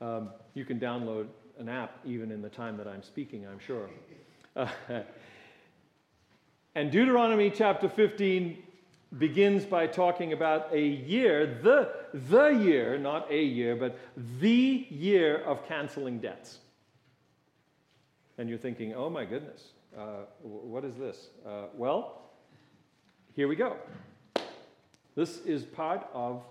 Um, 0.00 0.30
you 0.54 0.64
can 0.64 0.80
download 0.80 1.28
an 1.58 1.68
app 1.68 1.98
even 2.04 2.30
in 2.30 2.42
the 2.42 2.48
time 2.48 2.76
that 2.76 2.86
I'm 2.86 3.02
speaking, 3.02 3.46
I'm 3.46 3.58
sure. 3.58 3.88
Uh, 4.56 4.68
and 6.74 6.90
Deuteronomy 6.90 7.50
chapter 7.50 7.88
15 7.88 8.62
begins 9.18 9.64
by 9.64 9.86
talking 9.86 10.32
about 10.32 10.72
a 10.72 10.84
year, 10.84 11.58
the, 11.62 11.90
the 12.12 12.48
year, 12.48 12.98
not 12.98 13.30
a 13.30 13.42
year, 13.42 13.76
but 13.76 13.98
the 14.40 14.86
year 14.90 15.38
of 15.38 15.66
canceling 15.68 16.18
debts. 16.18 16.58
And 18.38 18.48
you're 18.48 18.58
thinking, 18.58 18.94
oh 18.94 19.08
my 19.08 19.24
goodness, 19.24 19.62
uh, 19.96 20.24
what 20.42 20.84
is 20.84 20.96
this? 20.96 21.28
Uh, 21.46 21.66
well, 21.74 22.22
here 23.36 23.46
we 23.46 23.54
go. 23.54 23.76
This 25.14 25.38
is 25.44 25.62
part 25.64 26.08
of 26.12 26.42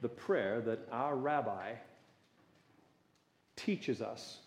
the 0.00 0.08
prayer 0.08 0.62
that 0.62 0.80
our 0.90 1.14
rabbi 1.14 1.72
teaches 3.56 4.00
us 4.00 4.38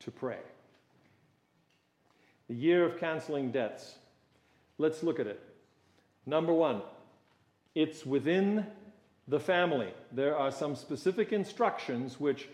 to 0.00 0.10
pray. 0.10 0.38
The 2.48 2.54
year 2.54 2.84
of 2.84 2.98
canceling 2.98 3.52
debts. 3.52 3.94
Let's 4.78 5.02
look 5.02 5.20
at 5.20 5.26
it. 5.26 5.40
Number 6.26 6.52
one, 6.52 6.82
it's 7.74 8.04
within 8.04 8.66
the 9.28 9.40
family. 9.40 9.92
There 10.12 10.36
are 10.36 10.50
some 10.50 10.74
specific 10.74 11.32
instructions 11.32 12.18
which 12.18 12.48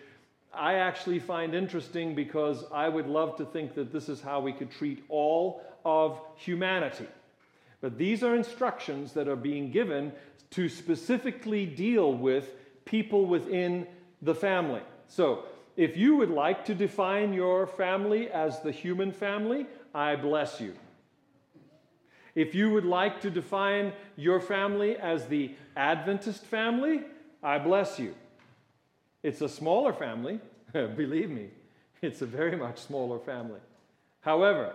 I 0.52 0.74
actually 0.74 1.18
find 1.18 1.54
interesting 1.54 2.14
because 2.14 2.64
I 2.72 2.88
would 2.88 3.06
love 3.06 3.36
to 3.36 3.44
think 3.44 3.74
that 3.74 3.92
this 3.92 4.08
is 4.08 4.20
how 4.20 4.40
we 4.40 4.52
could 4.52 4.70
treat 4.70 5.04
all 5.08 5.62
of 5.84 6.20
humanity. 6.36 7.06
But 7.80 7.98
these 7.98 8.22
are 8.22 8.34
instructions 8.34 9.12
that 9.12 9.28
are 9.28 9.36
being 9.36 9.70
given 9.70 10.12
to 10.50 10.68
specifically 10.68 11.66
deal 11.66 12.12
with 12.12 12.54
people 12.84 13.26
within 13.26 13.86
the 14.22 14.34
family. 14.34 14.80
So, 15.08 15.44
if 15.76 15.96
you 15.96 16.16
would 16.16 16.30
like 16.30 16.64
to 16.66 16.74
define 16.74 17.32
your 17.32 17.66
family 17.66 18.30
as 18.30 18.60
the 18.60 18.72
human 18.72 19.12
family, 19.12 19.66
I 19.94 20.16
bless 20.16 20.60
you. 20.60 20.74
If 22.34 22.54
you 22.54 22.70
would 22.70 22.84
like 22.84 23.20
to 23.22 23.30
define 23.30 23.92
your 24.16 24.40
family 24.40 24.96
as 24.96 25.26
the 25.26 25.54
Adventist 25.76 26.44
family, 26.44 27.02
I 27.42 27.58
bless 27.58 27.98
you. 27.98 28.14
It's 29.22 29.40
a 29.40 29.48
smaller 29.48 29.92
family, 29.92 30.40
believe 30.72 31.30
me, 31.30 31.48
it's 32.02 32.22
a 32.22 32.26
very 32.26 32.56
much 32.56 32.78
smaller 32.78 33.18
family. 33.18 33.60
However, 34.20 34.74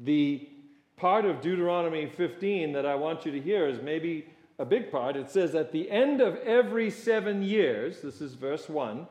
the 0.00 0.48
part 0.96 1.24
of 1.24 1.40
Deuteronomy 1.40 2.06
15 2.06 2.72
that 2.72 2.86
I 2.86 2.94
want 2.94 3.24
you 3.24 3.32
to 3.32 3.40
hear 3.40 3.68
is 3.68 3.80
maybe 3.80 4.26
a 4.58 4.64
big 4.64 4.90
part. 4.90 5.16
It 5.16 5.30
says, 5.30 5.54
At 5.54 5.72
the 5.72 5.90
end 5.90 6.20
of 6.20 6.36
every 6.36 6.90
seven 6.90 7.42
years, 7.42 8.02
this 8.02 8.20
is 8.20 8.34
verse 8.34 8.68
1, 8.68 9.06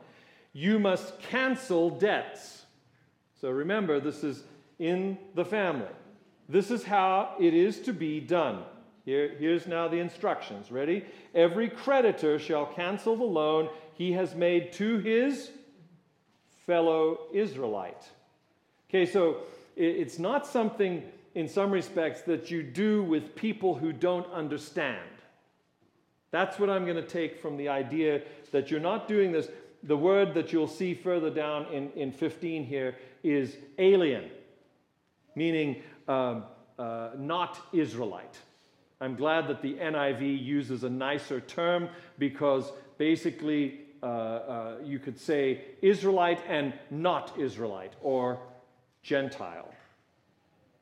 you 0.58 0.80
must 0.80 1.20
cancel 1.20 1.88
debts. 1.88 2.64
So 3.40 3.48
remember, 3.48 4.00
this 4.00 4.24
is 4.24 4.42
in 4.80 5.16
the 5.36 5.44
family. 5.44 5.86
This 6.48 6.72
is 6.72 6.82
how 6.82 7.36
it 7.38 7.54
is 7.54 7.78
to 7.82 7.92
be 7.92 8.18
done. 8.18 8.64
Here, 9.04 9.36
here's 9.38 9.68
now 9.68 9.86
the 9.86 9.98
instructions. 10.00 10.72
Ready? 10.72 11.04
Every 11.32 11.68
creditor 11.68 12.40
shall 12.40 12.66
cancel 12.66 13.14
the 13.14 13.22
loan 13.22 13.68
he 13.94 14.10
has 14.12 14.34
made 14.34 14.72
to 14.72 14.98
his 14.98 15.48
fellow 16.66 17.20
Israelite. 17.32 18.08
Okay, 18.90 19.06
so 19.06 19.42
it's 19.76 20.18
not 20.18 20.44
something 20.44 21.04
in 21.36 21.46
some 21.46 21.70
respects 21.70 22.22
that 22.22 22.50
you 22.50 22.64
do 22.64 23.04
with 23.04 23.36
people 23.36 23.76
who 23.76 23.92
don't 23.92 24.28
understand. 24.32 24.98
That's 26.32 26.58
what 26.58 26.68
I'm 26.68 26.84
going 26.84 26.96
to 26.96 27.02
take 27.02 27.40
from 27.40 27.56
the 27.56 27.68
idea 27.68 28.22
that 28.50 28.72
you're 28.72 28.80
not 28.80 29.06
doing 29.06 29.30
this. 29.30 29.48
The 29.82 29.96
word 29.96 30.34
that 30.34 30.52
you'll 30.52 30.66
see 30.68 30.94
further 30.94 31.30
down 31.30 31.66
in, 31.72 31.90
in 31.92 32.12
15 32.12 32.64
here 32.64 32.96
is 33.22 33.56
alien, 33.78 34.30
meaning 35.34 35.82
um, 36.08 36.44
uh, 36.78 37.10
not 37.16 37.60
Israelite. 37.72 38.38
I'm 39.00 39.14
glad 39.14 39.46
that 39.48 39.62
the 39.62 39.74
NIV 39.74 40.42
uses 40.42 40.82
a 40.82 40.90
nicer 40.90 41.40
term 41.40 41.88
because 42.18 42.72
basically 42.98 43.80
uh, 44.02 44.06
uh, 44.06 44.76
you 44.84 44.98
could 44.98 45.18
say 45.18 45.62
Israelite 45.82 46.40
and 46.48 46.72
not 46.90 47.38
Israelite 47.38 47.94
or 48.02 48.40
Gentile. 49.02 49.72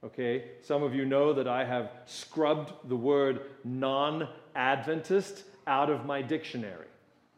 Okay, 0.04 0.44
some 0.62 0.82
of 0.82 0.94
you 0.94 1.04
know 1.04 1.32
that 1.32 1.48
I 1.48 1.64
have 1.64 1.90
scrubbed 2.04 2.72
the 2.88 2.96
word 2.96 3.40
non 3.64 4.28
Adventist 4.54 5.44
out 5.66 5.90
of 5.90 6.06
my 6.06 6.22
dictionary. 6.22 6.86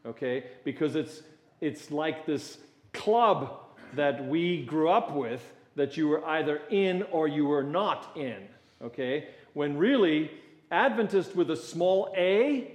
Okay, 0.04 0.44
because 0.64 0.96
it's, 0.96 1.22
it's 1.60 1.90
like 1.90 2.26
this 2.26 2.58
club 2.92 3.60
that 3.94 4.26
we 4.26 4.64
grew 4.64 4.90
up 4.90 5.14
with 5.14 5.42
that 5.76 5.96
you 5.96 6.08
were 6.08 6.26
either 6.26 6.60
in 6.70 7.02
or 7.10 7.28
you 7.28 7.46
were 7.46 7.62
not 7.62 8.16
in, 8.16 8.48
okay? 8.82 9.28
When 9.54 9.76
really, 9.76 10.30
Adventist 10.70 11.34
with 11.34 11.50
a 11.50 11.56
small 11.56 12.12
a, 12.16 12.72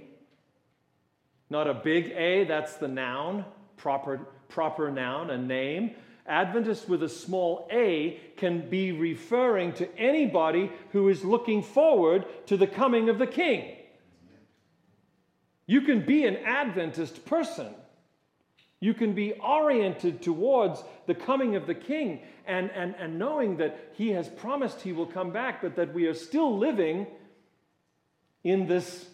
not 1.50 1.68
a 1.68 1.74
big 1.74 2.12
A, 2.16 2.44
that's 2.44 2.74
the 2.76 2.88
noun, 2.88 3.44
proper, 3.76 4.26
proper 4.48 4.90
noun, 4.90 5.30
a 5.30 5.38
name. 5.38 5.92
Adventist 6.26 6.88
with 6.88 7.02
a 7.02 7.08
small 7.08 7.68
a 7.70 8.18
can 8.38 8.68
be 8.70 8.92
referring 8.92 9.74
to 9.74 9.98
anybody 9.98 10.72
who 10.90 11.10
is 11.10 11.22
looking 11.22 11.62
forward 11.62 12.24
to 12.46 12.56
the 12.56 12.66
coming 12.66 13.10
of 13.10 13.18
the 13.18 13.26
king. 13.26 13.76
You 15.66 15.82
can 15.82 16.04
be 16.04 16.24
an 16.24 16.36
Adventist 16.38 17.26
person 17.26 17.74
you 18.80 18.94
can 18.94 19.14
be 19.14 19.32
oriented 19.32 20.22
towards 20.22 20.82
the 21.06 21.14
coming 21.14 21.56
of 21.56 21.66
the 21.66 21.74
King 21.74 22.20
and, 22.46 22.70
and, 22.72 22.94
and 22.98 23.18
knowing 23.18 23.56
that 23.58 23.92
He 23.94 24.10
has 24.10 24.28
promised 24.28 24.82
He 24.82 24.92
will 24.92 25.06
come 25.06 25.30
back, 25.30 25.62
but 25.62 25.76
that 25.76 25.94
we 25.94 26.06
are 26.06 26.14
still 26.14 26.58
living 26.58 27.06
in 28.42 28.66
this 28.66 29.08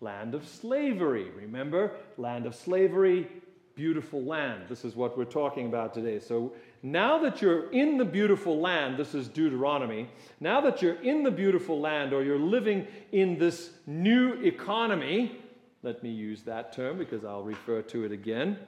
land 0.00 0.34
of 0.34 0.46
slavery. 0.48 1.30
Remember, 1.30 1.92
land 2.16 2.46
of 2.46 2.54
slavery, 2.54 3.28
beautiful 3.74 4.22
land. 4.22 4.64
This 4.68 4.84
is 4.84 4.94
what 4.94 5.16
we're 5.16 5.24
talking 5.24 5.66
about 5.66 5.94
today. 5.94 6.18
So 6.18 6.52
now 6.82 7.18
that 7.18 7.40
you're 7.40 7.70
in 7.70 7.96
the 7.96 8.04
beautiful 8.04 8.60
land, 8.60 8.96
this 8.96 9.14
is 9.14 9.28
Deuteronomy, 9.28 10.08
now 10.40 10.60
that 10.62 10.82
you're 10.82 11.00
in 11.02 11.22
the 11.22 11.30
beautiful 11.30 11.80
land 11.80 12.12
or 12.12 12.22
you're 12.22 12.38
living 12.38 12.86
in 13.12 13.38
this 13.38 13.70
new 13.86 14.34
economy, 14.42 15.38
let 15.82 16.02
me 16.02 16.10
use 16.10 16.42
that 16.42 16.72
term 16.72 16.98
because 16.98 17.24
I'll 17.24 17.42
refer 17.42 17.82
to 17.82 18.04
it 18.04 18.12
again. 18.12 18.58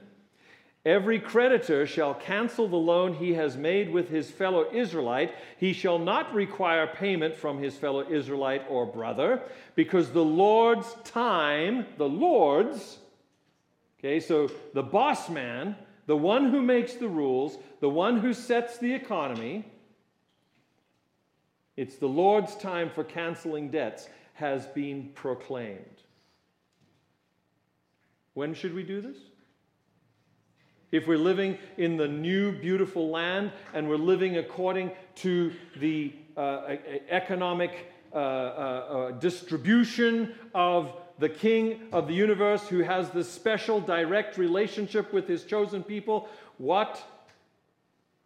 Every 0.85 1.19
creditor 1.19 1.87
shall 1.87 2.13
cancel 2.13 2.69
the 2.69 2.77
loan 2.77 3.15
he 3.15 3.33
has 3.35 3.57
made 3.57 3.91
with 3.91 4.11
his 4.11 4.31
fellow 4.31 4.71
Israelite. 4.71 5.35
He 5.57 5.73
shall 5.73 5.99
not 5.99 6.35
require 6.35 6.87
payment 6.87 7.35
from 7.35 7.59
his 7.59 7.75
fellow 7.75 8.07
Israelite 8.07 8.67
or 8.69 8.85
brother, 8.85 9.43
because 9.77 10.11
the 10.11 10.25
Lord's 10.25 10.95
time, 11.05 11.87
the 11.97 12.09
Lord's, 12.09 12.99
okay, 13.99 14.21
so 14.21 14.51
the 14.75 14.83
boss 14.83 15.31
man, 15.31 15.75
the 16.05 16.17
one 16.17 16.51
who 16.51 16.61
makes 16.61 16.95
the 16.95 17.09
rules, 17.09 17.57
the 17.81 17.89
one 17.89 18.21
who 18.21 18.35
sets 18.35 18.77
the 18.77 18.93
economy, 18.93 19.65
it's 21.79 21.97
the 21.97 22.07
Lord's 22.07 22.55
time 22.57 22.91
for 22.91 23.05
canceling 23.05 23.71
debts, 23.71 24.11
has 24.35 24.67
been 24.67 25.09
proclaimed. 25.15 26.03
When 28.35 28.53
should 28.53 28.75
we 28.75 28.83
do 28.83 29.01
this? 29.01 29.17
If 30.95 31.09
we're 31.09 31.19
living 31.19 31.59
in 31.77 31.97
the 31.97 32.07
new 32.07 32.53
beautiful 32.53 33.11
land 33.11 33.51
and 33.73 33.89
we're 33.89 33.97
living 33.97 34.37
according 34.37 34.93
to 35.17 35.53
the 35.79 36.13
uh, 36.37 36.77
economic 37.11 37.93
uh, 38.13 38.17
uh, 38.17 38.21
uh, 38.21 39.11
distribution 39.19 40.37
of 40.55 40.93
the 41.19 41.29
king 41.29 41.81
of 41.93 42.07
the 42.07 42.15
universe 42.15 42.69
who 42.69 42.79
has 42.79 43.11
this 43.11 43.29
special 43.29 43.81
direct 43.81 44.39
relationship 44.39 45.13
with 45.13 45.27
his 45.27 45.43
chosen 45.43 45.83
people, 45.83 46.29
what? 46.59 47.03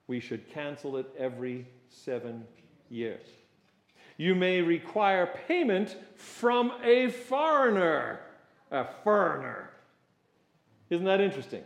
We 0.07 0.21
should 0.21 0.51
cancel 0.51 0.99
it 0.99 1.07
every 1.19 1.67
seven 1.89 2.45
years. 2.91 3.25
You 4.19 4.35
may 4.35 4.61
require 4.61 5.27
payment 5.49 5.97
from 6.17 6.73
a 6.85 7.09
foreigner. 7.09 8.21
A 8.71 8.85
foreigner. 9.05 9.71
Isn't 10.91 11.07
that 11.07 11.23
interesting? 11.23 11.63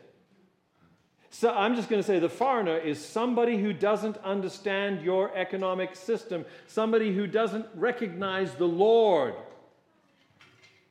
So 1.35 1.51
I'm 1.51 1.75
just 1.75 1.89
going 1.89 2.01
to 2.01 2.07
say 2.07 2.19
the 2.19 2.29
foreigner 2.29 2.77
is 2.77 3.03
somebody 3.03 3.57
who 3.57 3.73
doesn't 3.73 4.19
understand 4.19 5.01
your 5.01 5.35
economic 5.35 5.97
system, 5.97 6.45
somebody 6.67 7.13
who 7.15 7.27
doesn't 7.27 7.65
recognize 7.75 8.55
the 8.55 8.69
Lord. 8.69 9.35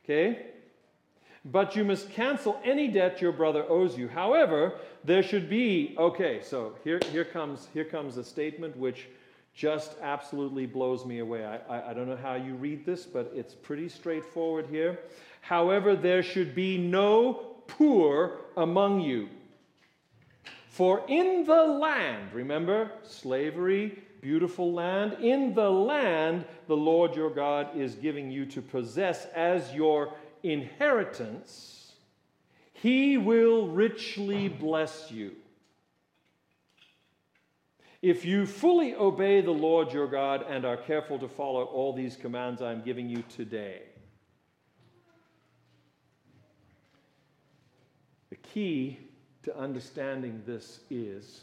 Okay? 0.04 0.46
But 1.44 1.76
you 1.76 1.84
must 1.84 2.10
cancel 2.10 2.60
any 2.64 2.88
debt 2.88 3.20
your 3.20 3.30
brother 3.30 3.64
owes 3.68 3.96
you. 3.96 4.08
However, 4.08 4.74
there 5.04 5.22
should 5.22 5.48
be, 5.48 5.94
okay, 5.96 6.40
so 6.42 6.74
here, 6.82 6.98
here, 7.12 7.24
comes, 7.24 7.68
here 7.72 7.84
comes 7.84 8.16
a 8.16 8.24
statement 8.24 8.76
which 8.76 9.06
just 9.54 9.94
absolutely 10.02 10.66
blows 10.66 11.06
me 11.06 11.20
away. 11.20 11.46
I, 11.46 11.58
I, 11.72 11.90
I 11.90 11.94
don't 11.94 12.08
know 12.08 12.18
how 12.20 12.34
you 12.34 12.54
read 12.56 12.84
this, 12.84 13.04
but 13.04 13.30
it's 13.32 13.54
pretty 13.54 13.88
straightforward 13.88 14.66
here. 14.66 14.98
However, 15.40 15.94
there 15.94 16.24
should 16.24 16.52
be 16.52 16.78
no 16.78 17.34
poor 17.68 18.40
among 18.56 19.02
you. 19.02 19.28
For 20.72 21.04
in 21.06 21.44
the 21.44 21.64
land, 21.64 22.32
remember, 22.32 22.90
slavery, 23.02 24.02
beautiful 24.22 24.72
land, 24.72 25.18
in 25.20 25.52
the 25.52 25.68
land 25.68 26.46
the 26.66 26.74
Lord 26.74 27.14
your 27.14 27.28
God 27.28 27.76
is 27.76 27.94
giving 27.94 28.30
you 28.30 28.46
to 28.46 28.62
possess 28.62 29.26
as 29.34 29.74
your 29.74 30.14
inheritance, 30.42 31.92
he 32.72 33.18
will 33.18 33.68
richly 33.68 34.48
bless 34.48 35.10
you. 35.10 35.32
If 38.00 38.24
you 38.24 38.46
fully 38.46 38.94
obey 38.94 39.42
the 39.42 39.50
Lord 39.50 39.92
your 39.92 40.08
God 40.08 40.46
and 40.48 40.64
are 40.64 40.78
careful 40.78 41.18
to 41.18 41.28
follow 41.28 41.64
all 41.64 41.92
these 41.92 42.16
commands 42.16 42.62
I'm 42.62 42.80
giving 42.80 43.10
you 43.10 43.22
today. 43.28 43.82
The 48.30 48.36
key 48.36 49.01
to 49.44 49.56
understanding 49.56 50.42
this 50.46 50.80
is 50.90 51.42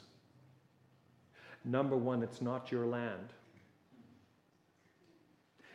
number 1.65 1.95
one, 1.95 2.23
it's 2.23 2.41
not 2.41 2.71
your 2.71 2.85
land, 2.85 3.33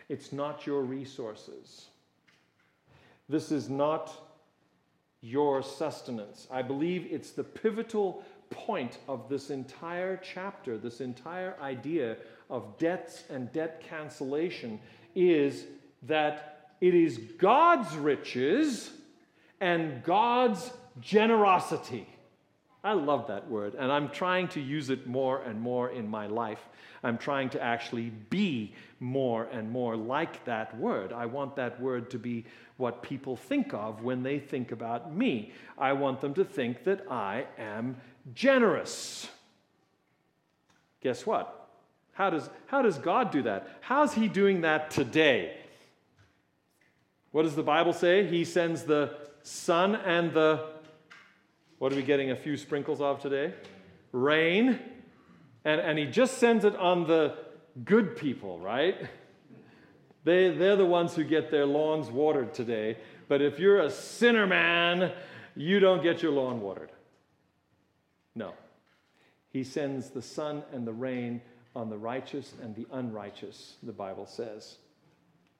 it's 0.09 0.33
not 0.33 0.67
your 0.67 0.83
resources. 0.83 1.87
This 3.29 3.51
is 3.51 3.71
not 3.71 4.13
your 5.23 5.63
sustenance. 5.63 6.47
I 6.51 6.61
believe 6.61 7.09
it's 7.11 7.31
the 7.31 7.45
pivotal 7.45 8.23
point 8.51 8.99
of 9.09 9.29
this 9.31 9.49
entire 9.51 10.19
chapter, 10.19 10.77
this 10.77 11.01
entire 11.01 11.57
idea 11.61 12.19
of 12.51 12.77
debts 12.79 13.25
and 13.31 13.51
debt 13.53 13.83
cancellation 13.89 14.79
is 15.15 15.65
that 16.03 16.69
it 16.81 16.95
is 16.95 17.19
God's 17.39 17.97
riches 17.97 18.91
and 19.61 20.03
God's 20.03 20.71
generosity. 21.01 22.07
I 22.85 22.93
love 22.93 23.29
that 23.29 23.51
word, 23.51 23.75
and 23.77 23.91
I'm 23.91 24.11
trying 24.11 24.49
to 24.49 24.61
use 24.61 24.91
it 24.91 25.07
more 25.07 25.43
and 25.43 25.59
more 25.59 25.89
in 25.89 26.07
my 26.07 26.27
life. 26.27 26.61
I'm 27.03 27.17
trying 27.17 27.49
to 27.51 27.63
actually 27.63 28.11
be 28.11 28.75
more 29.01 29.45
and 29.45 29.71
more 29.71 29.97
like 29.97 30.45
that 30.45 30.79
word. 30.79 31.11
I 31.11 31.25
want 31.25 31.57
that 31.57 31.81
word 31.81 32.11
to 32.11 32.19
be 32.19 32.45
what 32.77 33.03
people 33.03 33.37
think 33.37 33.73
of 33.73 34.03
when 34.03 34.23
they 34.23 34.39
think 34.39 34.71
about 34.71 35.15
me. 35.15 35.53
I 35.79 35.95
want 35.95 36.21
them 36.21 36.35
to 36.35 36.45
think 36.45 36.85
that 36.85 37.11
I 37.11 37.47
am 37.59 37.97
generous. 38.35 39.29
Guess 41.01 41.25
what? 41.25 41.69
How 42.13 42.29
does, 42.29 42.51
how 42.67 42.83
does 42.83 42.99
God 42.99 43.31
do 43.31 43.43
that? 43.43 43.79
How's 43.81 44.13
He 44.13 44.29
doing 44.29 44.61
that 44.61 44.91
today? 44.91 45.57
What 47.33 47.45
does 47.45 47.57
the 47.57 47.63
Bible 47.63 47.95
say? 47.95 48.27
He 48.27 48.45
sends 48.45 48.83
the 48.83 49.17
sun 49.43 49.95
and 49.97 50.35
the 50.35 50.74
what 51.85 51.93
are 51.93 51.97
we 51.97 52.03
getting 52.03 52.31
a 52.31 52.37
few 52.37 52.57
sprinkles 52.57 53.03
of 53.03 53.21
today? 53.21 53.53
Rain. 54.11 54.79
And, 55.67 55.83
and 55.83 55.99
he 55.99 56.07
just 56.07 56.39
sends 56.39 56.65
it 56.65 56.75
on 56.77 57.07
the 57.07 57.37
good 57.85 58.17
people, 58.17 58.59
right? 58.59 58.97
They, 60.25 60.49
they're 60.49 60.77
the 60.77 60.87
ones 60.87 61.15
who 61.15 61.25
get 61.25 61.51
their 61.51 61.67
lawns 61.67 62.11
watered 62.11 62.55
today. 62.55 62.97
But 63.29 63.43
if 63.43 63.59
you're 63.59 63.83
a 63.83 63.91
sinner 63.91 64.47
man, 64.47 65.13
you 65.55 65.79
don't 65.79 66.03
get 66.03 66.23
your 66.23 66.33
lawn 66.33 66.63
watered. 66.63 66.89
No. 68.35 68.55
He 69.51 69.63
sends 69.63 70.09
the 70.09 70.23
sun 70.23 70.63
and 70.73 70.87
the 70.87 70.93
rain 70.95 71.43
on 71.77 71.91
the 71.91 71.99
righteous 71.99 72.55
and 72.63 72.75
the 72.75 72.87
unrighteous, 72.93 73.75
the 73.83 73.93
Bible 73.93 74.25
says. 74.25 74.77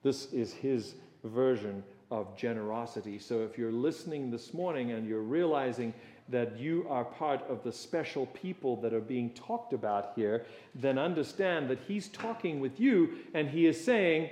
This 0.01 0.33
is 0.33 0.53
his 0.53 0.95
version 1.23 1.83
of 2.11 2.35
generosity. 2.37 3.19
So 3.19 3.41
if 3.41 3.57
you're 3.57 3.71
listening 3.71 4.31
this 4.31 4.53
morning 4.53 4.91
and 4.91 5.07
you're 5.07 5.21
realizing 5.21 5.93
that 6.29 6.57
you 6.57 6.85
are 6.89 7.05
part 7.05 7.41
of 7.49 7.63
the 7.63 7.71
special 7.71 8.25
people 8.27 8.81
that 8.81 8.93
are 8.93 9.01
being 9.01 9.29
talked 9.31 9.73
about 9.73 10.13
here, 10.15 10.45
then 10.73 10.97
understand 10.97 11.69
that 11.69 11.79
he's 11.87 12.07
talking 12.07 12.59
with 12.59 12.79
you 12.79 13.17
and 13.33 13.49
he 13.49 13.67
is 13.67 13.83
saying, 13.83 14.29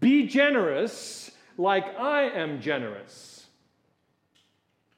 Be 0.00 0.26
generous 0.26 1.30
like 1.58 1.98
I 1.98 2.22
am 2.22 2.60
generous. 2.60 3.46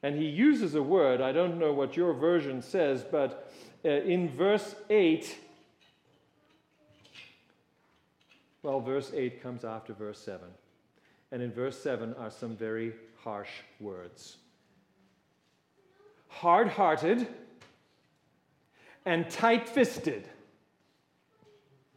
And 0.01 0.15
he 0.15 0.25
uses 0.25 0.75
a 0.75 0.83
word, 0.83 1.19
I 1.21 1.31
don't 1.31 1.59
know 1.59 1.73
what 1.73 1.97
your 1.97 2.13
version 2.13 2.61
says, 2.61 3.03
but 3.03 3.51
uh, 3.83 3.89
in 3.89 4.29
verse 4.29 4.75
8, 4.89 5.35
well, 8.63 8.79
verse 8.79 9.11
8 9.13 9.41
comes 9.41 9.65
after 9.65 9.93
verse 9.93 10.19
7. 10.19 10.47
And 11.31 11.41
in 11.41 11.51
verse 11.51 11.77
7 11.81 12.13
are 12.13 12.31
some 12.31 12.55
very 12.55 12.93
harsh 13.17 13.49
words 13.81 14.37
hard 16.27 16.67
hearted 16.67 17.27
and 19.05 19.29
tight 19.29 19.67
fisted. 19.69 20.27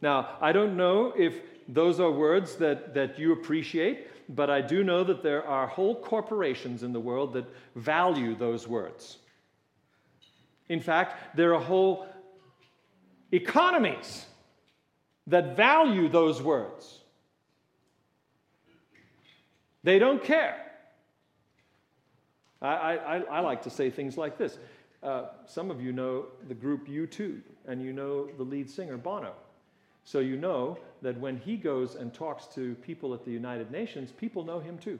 Now, 0.01 0.37
I 0.41 0.51
don't 0.51 0.75
know 0.77 1.13
if 1.17 1.35
those 1.67 1.99
are 1.99 2.11
words 2.11 2.55
that, 2.55 2.93
that 2.93 3.19
you 3.19 3.33
appreciate, 3.33 4.07
but 4.29 4.49
I 4.49 4.61
do 4.61 4.83
know 4.83 5.03
that 5.03 5.21
there 5.21 5.45
are 5.45 5.67
whole 5.67 5.95
corporations 5.95 6.83
in 6.83 6.93
the 6.93 6.99
world 6.99 7.33
that 7.33 7.45
value 7.75 8.35
those 8.35 8.67
words. 8.67 9.17
In 10.69 10.79
fact, 10.79 11.35
there 11.35 11.53
are 11.53 11.61
whole 11.61 12.07
economies 13.31 14.25
that 15.27 15.55
value 15.55 16.09
those 16.09 16.41
words. 16.41 16.99
They 19.83 19.99
don't 19.99 20.23
care. 20.23 20.70
I, 22.61 22.97
I, 22.97 23.17
I 23.19 23.39
like 23.39 23.63
to 23.63 23.69
say 23.69 23.89
things 23.89 24.17
like 24.17 24.37
this. 24.37 24.57
Uh, 25.01 25.25
some 25.47 25.71
of 25.71 25.81
you 25.81 25.91
know 25.91 26.25
the 26.47 26.53
group 26.53 26.87
U2, 26.87 27.39
and 27.67 27.81
you 27.81 27.91
know 27.91 28.27
the 28.37 28.43
lead 28.43 28.69
singer, 28.69 28.97
Bono. 28.97 29.33
So 30.03 30.19
you 30.19 30.37
know 30.37 30.77
that 31.01 31.19
when 31.19 31.37
he 31.37 31.57
goes 31.57 31.95
and 31.95 32.13
talks 32.13 32.47
to 32.55 32.75
people 32.75 33.13
at 33.13 33.25
the 33.25 33.31
United 33.31 33.71
Nations, 33.71 34.11
people 34.11 34.43
know 34.43 34.59
him 34.59 34.77
too. 34.77 34.99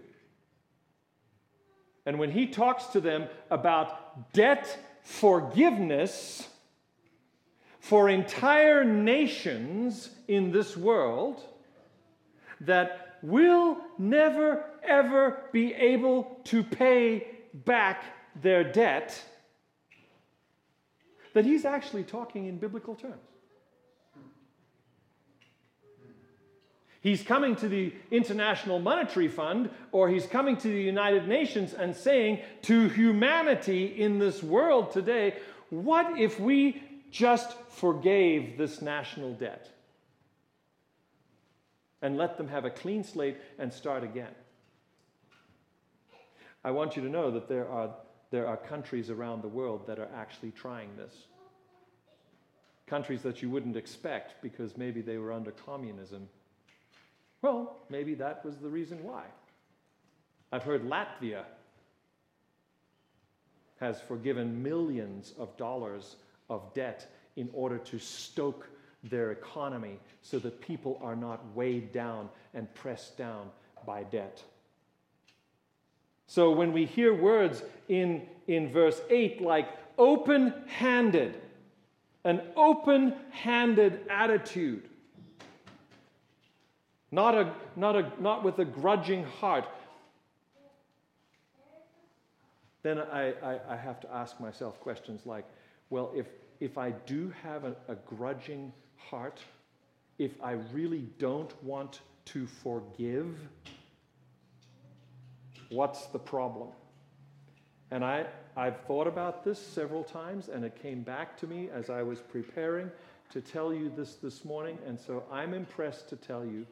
And 2.05 2.17
when 2.17 2.31
he 2.31 2.47
talks 2.47 2.85
to 2.87 3.01
them 3.01 3.27
about 3.51 4.33
debt 4.33 4.79
forgiveness 5.03 6.47
for 7.79 8.09
entire 8.09 8.83
nations 8.83 10.09
in 10.27 10.51
this 10.51 10.75
world 10.75 11.43
that 12.61 13.17
will 13.21 13.77
never, 13.97 14.65
ever 14.83 15.43
be 15.51 15.73
able 15.73 16.39
to 16.45 16.63
pay 16.63 17.27
back 17.53 18.03
their 18.41 18.63
debt, 18.63 19.21
that 21.33 21.45
he's 21.45 21.65
actually 21.65 22.03
talking 22.03 22.47
in 22.47 22.57
biblical 22.57 22.95
terms. 22.95 23.21
He's 27.01 27.23
coming 27.23 27.55
to 27.57 27.67
the 27.67 27.93
International 28.11 28.79
Monetary 28.79 29.27
Fund 29.27 29.71
or 29.91 30.07
he's 30.07 30.27
coming 30.27 30.55
to 30.57 30.67
the 30.67 30.81
United 30.81 31.27
Nations 31.27 31.73
and 31.73 31.95
saying 31.95 32.39
to 32.63 32.89
humanity 32.89 33.85
in 33.85 34.19
this 34.19 34.43
world 34.43 34.91
today, 34.91 35.37
what 35.71 36.19
if 36.19 36.39
we 36.39 36.81
just 37.09 37.57
forgave 37.69 38.55
this 38.57 38.83
national 38.83 39.33
debt 39.33 39.67
and 42.03 42.17
let 42.17 42.37
them 42.37 42.47
have 42.47 42.65
a 42.65 42.69
clean 42.69 43.03
slate 43.03 43.37
and 43.57 43.73
start 43.73 44.03
again? 44.03 44.33
I 46.63 46.71
want 46.71 46.95
you 46.95 47.01
to 47.01 47.09
know 47.09 47.31
that 47.31 47.47
there 47.47 47.69
are, 47.69 47.89
there 48.29 48.47
are 48.47 48.57
countries 48.57 49.09
around 49.09 49.41
the 49.41 49.47
world 49.47 49.87
that 49.87 49.99
are 49.99 50.09
actually 50.15 50.51
trying 50.51 50.95
this. 50.97 51.13
Countries 52.87 53.21
that 53.23 53.41
you 53.41 53.49
wouldn't 53.49 53.77
expect 53.77 54.41
because 54.41 54.77
maybe 54.77 55.01
they 55.01 55.17
were 55.17 55.31
under 55.31 55.51
communism 55.51 56.27
well, 57.41 57.77
maybe 57.89 58.13
that 58.15 58.45
was 58.45 58.57
the 58.57 58.69
reason 58.69 59.03
why. 59.03 59.23
I've 60.51 60.63
heard 60.63 60.83
Latvia 60.83 61.43
has 63.79 63.99
forgiven 64.01 64.61
millions 64.61 65.33
of 65.39 65.55
dollars 65.57 66.17
of 66.49 66.73
debt 66.73 67.11
in 67.35 67.49
order 67.53 67.79
to 67.79 67.97
stoke 67.97 68.69
their 69.03 69.31
economy 69.31 69.97
so 70.21 70.37
that 70.39 70.61
people 70.61 70.99
are 71.01 71.15
not 71.15 71.43
weighed 71.55 71.91
down 71.91 72.29
and 72.53 72.71
pressed 72.75 73.17
down 73.17 73.49
by 73.87 74.03
debt. 74.03 74.43
So 76.31 76.49
when 76.49 76.71
we 76.71 76.85
hear 76.85 77.13
words 77.13 77.61
in, 77.89 78.21
in 78.47 78.71
verse 78.71 79.01
8 79.09 79.41
like 79.41 79.67
open 79.97 80.53
handed, 80.65 81.41
an 82.23 82.41
open 82.55 83.15
handed 83.31 84.07
attitude, 84.09 84.87
not, 87.11 87.35
a, 87.35 87.53
not, 87.75 87.97
a, 87.97 88.09
not 88.17 88.45
with 88.45 88.59
a 88.59 88.63
grudging 88.63 89.25
heart, 89.25 89.65
then 92.81 92.99
I, 92.99 93.33
I, 93.43 93.59
I, 93.67 93.75
have 93.75 93.99
to 93.99 94.13
ask 94.13 94.39
myself 94.39 94.79
questions 94.79 95.25
like, 95.25 95.43
well, 95.89 96.13
if, 96.15 96.27
if 96.61 96.77
I 96.77 96.91
do 96.91 97.33
have 97.43 97.65
a, 97.65 97.75
a 97.89 97.95
grudging 98.05 98.71
heart, 98.95 99.41
if 100.17 100.31
I 100.41 100.53
really 100.71 101.09
don't 101.19 101.53
want 101.61 101.99
to 102.27 102.47
forgive, 102.47 103.35
what's 105.71 106.05
the 106.07 106.19
problem? 106.19 106.69
And 107.89 108.05
I, 108.05 108.25
I've 108.55 108.79
thought 108.81 109.07
about 109.07 109.43
this 109.43 109.59
several 109.59 110.03
times, 110.03 110.49
and 110.49 110.63
it 110.63 110.81
came 110.81 111.01
back 111.01 111.37
to 111.39 111.47
me 111.47 111.69
as 111.73 111.89
I 111.89 112.03
was 112.03 112.19
preparing 112.19 112.91
to 113.31 113.41
tell 113.41 113.73
you 113.73 113.91
this 113.95 114.15
this 114.15 114.45
morning. 114.45 114.77
And 114.85 114.99
so 114.99 115.23
I'm 115.31 115.53
impressed 115.53 116.09
to 116.09 116.15
tell 116.15 116.45
you 116.45 116.65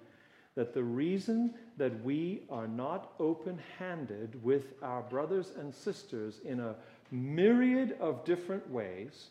that 0.56 0.74
the 0.74 0.84
reason 0.84 1.54
that 1.78 2.04
we 2.04 2.44
are 2.50 2.68
not 2.68 3.14
open 3.20 3.60
handed 3.78 4.42
with 4.44 4.74
our 4.82 5.02
brothers 5.02 5.54
and 5.58 5.74
sisters 5.74 6.40
in 6.44 6.60
a 6.60 6.76
myriad 7.12 7.96
of 8.00 8.26
different 8.26 8.70
ways 8.70 9.30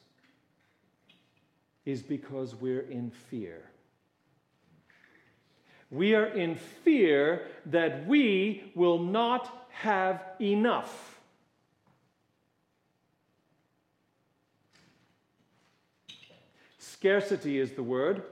is 1.84 2.02
because 2.02 2.54
we're 2.54 2.82
in 2.82 3.10
fear. 3.10 3.70
We 5.90 6.14
are 6.14 6.26
in 6.26 6.56
fear 6.56 7.46
that 7.66 8.06
we 8.06 8.72
will 8.74 8.98
not 8.98 9.66
have 9.70 10.22
enough. 10.40 11.18
Scarcity 16.78 17.58
is 17.58 17.72
the 17.72 17.82
word. 17.82 18.22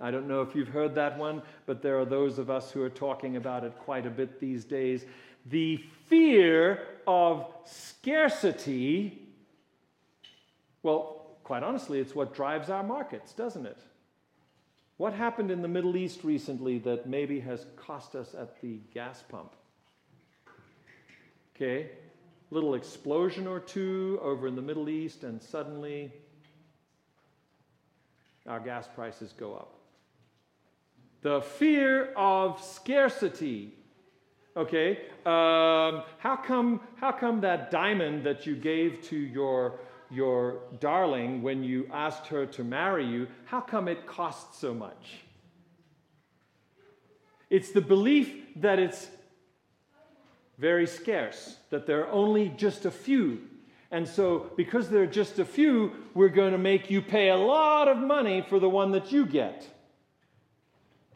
I 0.00 0.12
don't 0.12 0.28
know 0.28 0.42
if 0.42 0.54
you've 0.54 0.68
heard 0.68 0.94
that 0.94 1.18
one, 1.18 1.42
but 1.66 1.82
there 1.82 1.98
are 1.98 2.04
those 2.04 2.38
of 2.38 2.48
us 2.48 2.70
who 2.70 2.82
are 2.82 2.90
talking 2.90 3.36
about 3.36 3.64
it 3.64 3.76
quite 3.80 4.06
a 4.06 4.10
bit 4.10 4.38
these 4.38 4.64
days. 4.64 5.04
The 5.46 5.78
fear 6.06 6.86
of 7.06 7.46
scarcity, 7.64 9.26
well, 10.82 11.26
quite 11.42 11.62
honestly, 11.62 11.98
it's 11.98 12.14
what 12.14 12.34
drives 12.34 12.70
our 12.70 12.84
markets, 12.84 13.32
doesn't 13.32 13.66
it? 13.66 13.78
What 14.98 15.14
happened 15.14 15.52
in 15.52 15.62
the 15.62 15.68
Middle 15.68 15.96
East 15.96 16.24
recently 16.24 16.78
that 16.80 17.08
maybe 17.08 17.38
has 17.40 17.66
cost 17.76 18.16
us 18.16 18.34
at 18.34 18.60
the 18.60 18.80
gas 18.92 19.22
pump? 19.28 19.54
Okay, 21.54 21.90
little 22.50 22.74
explosion 22.74 23.46
or 23.46 23.60
two 23.60 24.18
over 24.20 24.48
in 24.48 24.56
the 24.56 24.62
Middle 24.62 24.88
East, 24.88 25.22
and 25.22 25.40
suddenly 25.40 26.12
our 28.48 28.58
gas 28.58 28.88
prices 28.92 29.32
go 29.38 29.54
up. 29.54 29.74
The 31.22 31.42
fear 31.42 32.12
of 32.16 32.60
scarcity. 32.60 33.74
Okay, 34.56 34.98
um, 35.24 36.02
how 36.18 36.40
come 36.44 36.80
how 36.96 37.12
come 37.12 37.40
that 37.42 37.70
diamond 37.70 38.24
that 38.24 38.46
you 38.46 38.56
gave 38.56 39.00
to 39.02 39.16
your 39.16 39.78
your 40.10 40.60
darling 40.80 41.42
when 41.42 41.62
you 41.62 41.88
asked 41.92 42.26
her 42.28 42.46
to 42.46 42.64
marry 42.64 43.06
you? 43.06 43.28
How 43.44 43.60
come 43.60 43.88
it 43.88 44.06
costs 44.06 44.58
so 44.58 44.74
much? 44.74 45.20
It's 47.50 47.70
the 47.70 47.80
belief 47.80 48.34
that 48.56 48.78
it's 48.78 49.08
very 50.58 50.86
scarce, 50.86 51.56
that 51.70 51.86
there 51.86 52.04
are 52.04 52.10
only 52.10 52.48
just 52.56 52.84
a 52.84 52.90
few. 52.90 53.40
And 53.90 54.06
so, 54.06 54.50
because 54.56 54.90
there 54.90 55.02
are 55.02 55.06
just 55.06 55.38
a 55.38 55.44
few, 55.44 55.92
we're 56.14 56.28
going 56.28 56.52
to 56.52 56.58
make 56.58 56.90
you 56.90 57.00
pay 57.00 57.30
a 57.30 57.36
lot 57.36 57.88
of 57.88 57.96
money 57.96 58.44
for 58.46 58.58
the 58.58 58.68
one 58.68 58.90
that 58.92 59.12
you 59.12 59.24
get. 59.24 59.66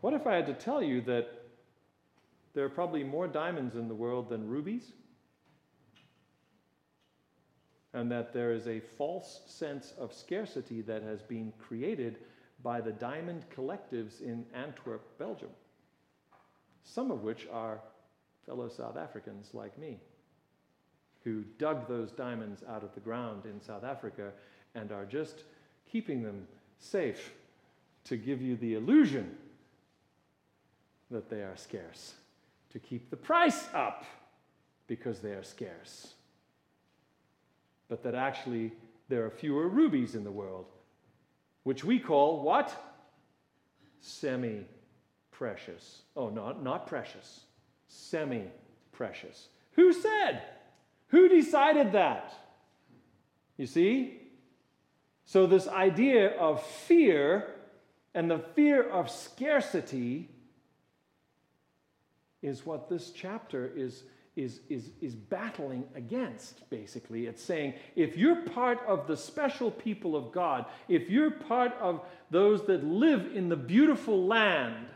What 0.01 0.15
if 0.15 0.27
I 0.27 0.35
had 0.35 0.47
to 0.47 0.55
tell 0.55 0.83
you 0.83 1.03
that 1.03 1.29
there 2.55 2.65
are 2.65 2.71
probably 2.71 3.05
more 3.05 3.29
diamonds 3.29 3.77
in 3.77 3.89
the 3.89 3.95
world 3.95 4.31
than 4.31 4.49
rubies? 4.49 4.93
And 7.95 8.11
that 8.11 8.33
there 8.33 8.53
is 8.53 8.67
a 8.67 8.81
false 8.81 9.43
sense 9.47 9.93
of 9.99 10.15
scarcity 10.15 10.81
that 10.83 11.03
has 11.03 11.21
been 11.21 11.53
created 11.59 12.19
by 12.63 12.81
the 12.81 12.93
diamond 12.93 13.45
collectives 13.55 14.21
in 14.23 14.47
Antwerp, 14.55 15.19
Belgium, 15.19 15.51
some 16.85 17.11
of 17.11 17.23
which 17.23 17.47
are 17.53 17.81
fellow 18.47 18.69
South 18.69 18.97
Africans 18.97 19.51
like 19.53 19.77
me, 19.79 19.99
who 21.25 21.43
dug 21.59 21.87
those 21.89 22.11
diamonds 22.13 22.63
out 22.69 22.83
of 22.83 22.95
the 22.95 23.01
ground 23.01 23.45
in 23.45 23.61
South 23.61 23.85
Africa 23.85 24.33
and 24.75 24.91
are 24.91 25.05
just 25.05 25.45
keeping 25.91 26.23
them 26.23 26.47
safe 26.79 27.33
to 28.05 28.17
give 28.17 28.41
you 28.41 28.57
the 28.57 28.75
illusion 28.75 29.37
that 31.11 31.29
they 31.29 31.43
are 31.43 31.57
scarce, 31.57 32.15
to 32.71 32.79
keep 32.79 33.11
the 33.11 33.17
price 33.17 33.69
up 33.75 34.05
because 34.87 35.21
they 35.21 35.33
are 35.33 35.43
scarce. 35.43 36.15
But 37.93 38.05
that 38.05 38.15
actually 38.15 38.73
there 39.11 39.27
are 39.27 39.31
fewer 39.31 39.69
rubies 39.69 40.15
in 40.15 40.25
the 40.25 40.31
world, 40.31 40.65
which 41.63 41.85
we 41.85 41.99
call 41.99 42.43
what? 42.43 42.75
Semi 44.01 44.65
precious. 45.31 46.01
Oh, 46.17 46.31
not, 46.31 46.65
not 46.65 46.87
precious, 46.87 47.41
semi 47.89 48.45
precious. 48.93 49.49
Who 49.73 49.93
said? 49.93 50.41
Who 51.09 51.29
decided 51.29 51.93
that? 51.93 52.33
You 53.59 53.67
see? 53.67 54.23
So, 55.27 55.47
this 55.47 55.69
idea 55.69 56.31
of 56.39 56.63
fear 56.63 57.57
and 58.15 58.31
the 58.31 58.39
fear 58.39 58.89
of 58.89 59.11
scarcity 59.11 60.31
is 62.41 62.65
what 62.65 62.89
this 62.89 63.11
chapter 63.11 63.71
is, 63.77 64.03
is, 64.35 64.61
is, 64.69 64.91
is 65.01 65.15
battling 65.15 65.85
against, 65.95 66.69
basically. 66.71 67.27
It's 67.27 67.43
saying 67.43 67.75
if 67.97 68.17
you're 68.17 68.43
part 68.43 68.81
of 68.87 69.07
the 69.07 69.17
special 69.17 69.71
people 69.71 70.17
of 70.17 70.33
God, 70.33 70.67
if 70.89 71.11
you're 71.11 71.31
part 71.31 71.75
of 71.81 72.01
those 72.31 72.67
that 72.67 72.83
live 72.83 73.35
in 73.35 73.49
the 73.49 73.57
beautiful 73.57 74.27
land, 74.27 74.87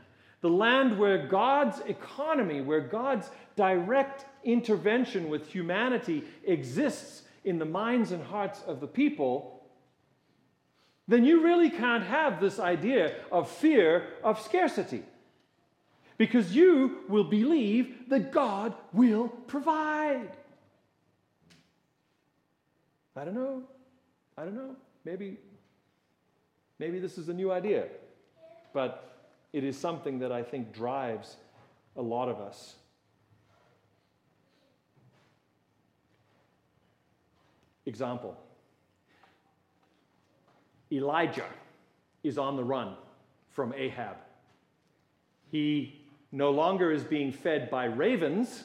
the 0.41 0.49
land 0.49 0.99
where 0.99 1.27
God's 1.27 1.81
economy, 1.81 2.63
where 2.63 2.81
God's 2.81 3.31
direct 3.57 4.25
intervention 4.45 5.29
with 5.29 5.49
humanity 5.49 6.25
exists 6.45 7.23
in 7.45 7.59
the 7.59 7.65
minds 7.65 8.13
and 8.13 8.23
hearts 8.25 8.63
of 8.67 8.81
the 8.81 8.87
people, 8.87 9.65
then 11.09 11.25
you 11.25 11.45
really 11.45 11.71
can't 11.71 12.05
have 12.05 12.41
this 12.41 12.59
idea 12.59 13.15
of 13.31 13.51
fear 13.51 14.09
of 14.25 14.41
scarcity 14.41 15.03
because 16.19 16.55
you 16.55 16.99
will 17.09 17.25
believe 17.25 18.09
that 18.09 18.33
God 18.33 18.75
will 18.93 19.29
provide. 19.29 20.31
I 23.17 23.25
don't 23.25 23.35
know. 23.35 23.63
I 24.37 24.45
don't 24.45 24.55
know. 24.55 24.77
Maybe, 25.05 25.39
maybe 26.79 26.99
this 26.99 27.19
is 27.19 27.29
a 27.29 27.35
new 27.35 27.51
idea. 27.51 27.87
But 28.73 29.19
it 29.53 29.65
is 29.65 29.79
something 29.79 30.19
that 30.19 30.33
I 30.33 30.43
think 30.43 30.73
drives 30.73 31.37
a 31.97 32.03
lot 32.03 32.29
of 32.29 32.41
us. 32.41 32.77
Example 37.87 38.37
Elijah 40.91 41.47
is 42.23 42.37
on 42.39 42.57
the 42.57 42.65
run 42.65 42.97
from 43.51 43.73
Ahab. 43.73 44.17
He 45.51 46.06
no 46.33 46.51
longer 46.51 46.93
is 46.93 47.05
being 47.05 47.33
fed 47.33 47.71
by 47.71 47.85
ravens. 47.85 48.65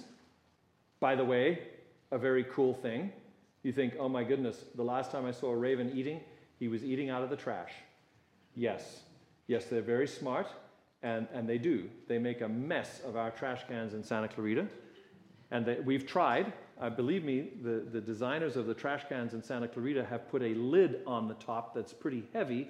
By 1.00 1.16
the 1.16 1.26
way, 1.26 1.60
a 2.12 2.18
very 2.18 2.44
cool 2.44 2.74
thing. 2.74 3.12
You 3.64 3.72
think, 3.72 3.94
oh 4.00 4.10
my 4.10 4.24
goodness, 4.24 4.66
the 4.76 4.84
last 4.84 5.12
time 5.12 5.26
I 5.26 5.32
saw 5.32 5.52
a 5.52 5.56
raven 5.56 5.92
eating, 5.96 6.20
he 6.60 6.68
was 6.68 6.84
eating 6.84 7.10
out 7.10 7.24
of 7.24 7.30
the 7.30 7.36
trash. 7.36 7.72
Yes, 8.56 9.02
yes, 9.48 9.66
they're 9.66 9.82
very 9.82 10.08
smart, 10.08 10.48
and, 11.04 11.28
and 11.34 11.48
they 11.48 11.58
do. 11.58 11.90
They 12.08 12.18
make 12.18 12.42
a 12.42 12.48
mess 12.48 13.02
of 13.06 13.16
our 13.16 13.32
trash 13.32 13.62
cans 13.68 13.94
in 13.94 14.04
Santa 14.04 14.28
Clarita. 14.28 14.68
And 15.52 15.66
they, 15.66 15.80
we've 15.80 16.06
tried. 16.06 16.54
Uh, 16.80 16.90
believe 16.90 17.24
me, 17.24 17.50
the, 17.62 17.86
the 17.92 18.02
designers 18.02 18.58
of 18.58 18.66
the 18.66 18.74
trash 18.74 19.04
cans 19.08 19.34
in 19.34 19.44
Santa 19.44 19.68
Clarita 19.68 20.04
have 20.06 20.30
put 20.30 20.42
a 20.42 20.54
lid 20.56 21.02
on 21.06 21.28
the 21.28 21.36
top 21.36 21.76
that's 21.76 21.94
pretty 21.94 22.24
heavy, 22.34 22.68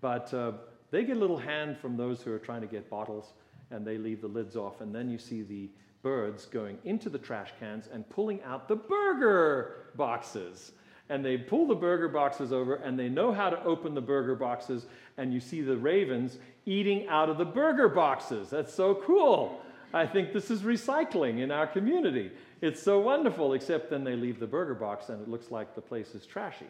but 0.00 0.32
uh, 0.32 0.52
they 0.90 1.04
get 1.04 1.16
a 1.16 1.20
little 1.20 1.38
hand 1.38 1.76
from 1.78 1.96
those 1.96 2.22
who 2.22 2.32
are 2.32 2.38
trying 2.38 2.60
to 2.60 2.68
get 2.68 2.88
bottles, 2.88 3.32
and 3.70 3.86
they 3.86 3.98
leave 3.98 4.20
the 4.20 4.28
lids 4.28 4.56
off. 4.56 4.80
And 4.80 4.94
then 4.94 5.08
you 5.10 5.18
see 5.18 5.42
the 5.42 5.70
birds 6.02 6.46
going 6.46 6.78
into 6.84 7.08
the 7.10 7.18
trash 7.18 7.52
cans 7.58 7.88
and 7.92 8.08
pulling 8.08 8.42
out 8.42 8.68
the 8.68 8.76
burger 8.76 9.86
boxes. 9.96 10.72
And 11.10 11.24
they 11.24 11.38
pull 11.38 11.66
the 11.66 11.74
burger 11.74 12.08
boxes 12.08 12.52
over, 12.52 12.74
and 12.76 12.98
they 12.98 13.08
know 13.08 13.32
how 13.32 13.48
to 13.48 13.62
open 13.64 13.94
the 13.94 14.00
burger 14.00 14.34
boxes. 14.34 14.86
And 15.16 15.32
you 15.32 15.40
see 15.40 15.62
the 15.62 15.76
ravens 15.76 16.38
eating 16.66 17.08
out 17.08 17.30
of 17.30 17.38
the 17.38 17.46
burger 17.46 17.88
boxes. 17.88 18.50
That's 18.50 18.74
so 18.74 18.94
cool. 19.06 19.60
I 19.92 20.06
think 20.06 20.32
this 20.32 20.50
is 20.50 20.62
recycling 20.62 21.40
in 21.40 21.50
our 21.50 21.66
community. 21.66 22.30
It's 22.60 22.82
so 22.82 22.98
wonderful, 23.00 23.54
except 23.54 23.90
then 23.90 24.04
they 24.04 24.16
leave 24.16 24.38
the 24.38 24.46
burger 24.46 24.74
box 24.74 25.08
and 25.08 25.22
it 25.22 25.28
looks 25.28 25.50
like 25.50 25.74
the 25.74 25.80
place 25.80 26.14
is 26.14 26.26
trashy 26.26 26.66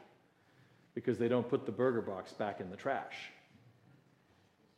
because 0.95 1.19
they 1.19 1.29
don't 1.29 1.49
put 1.49 1.67
the 1.67 1.73
burger 1.73 2.03
box 2.03 2.33
back 2.33 2.61
in 2.61 2.71
the 2.71 2.77
trash. 2.77 3.31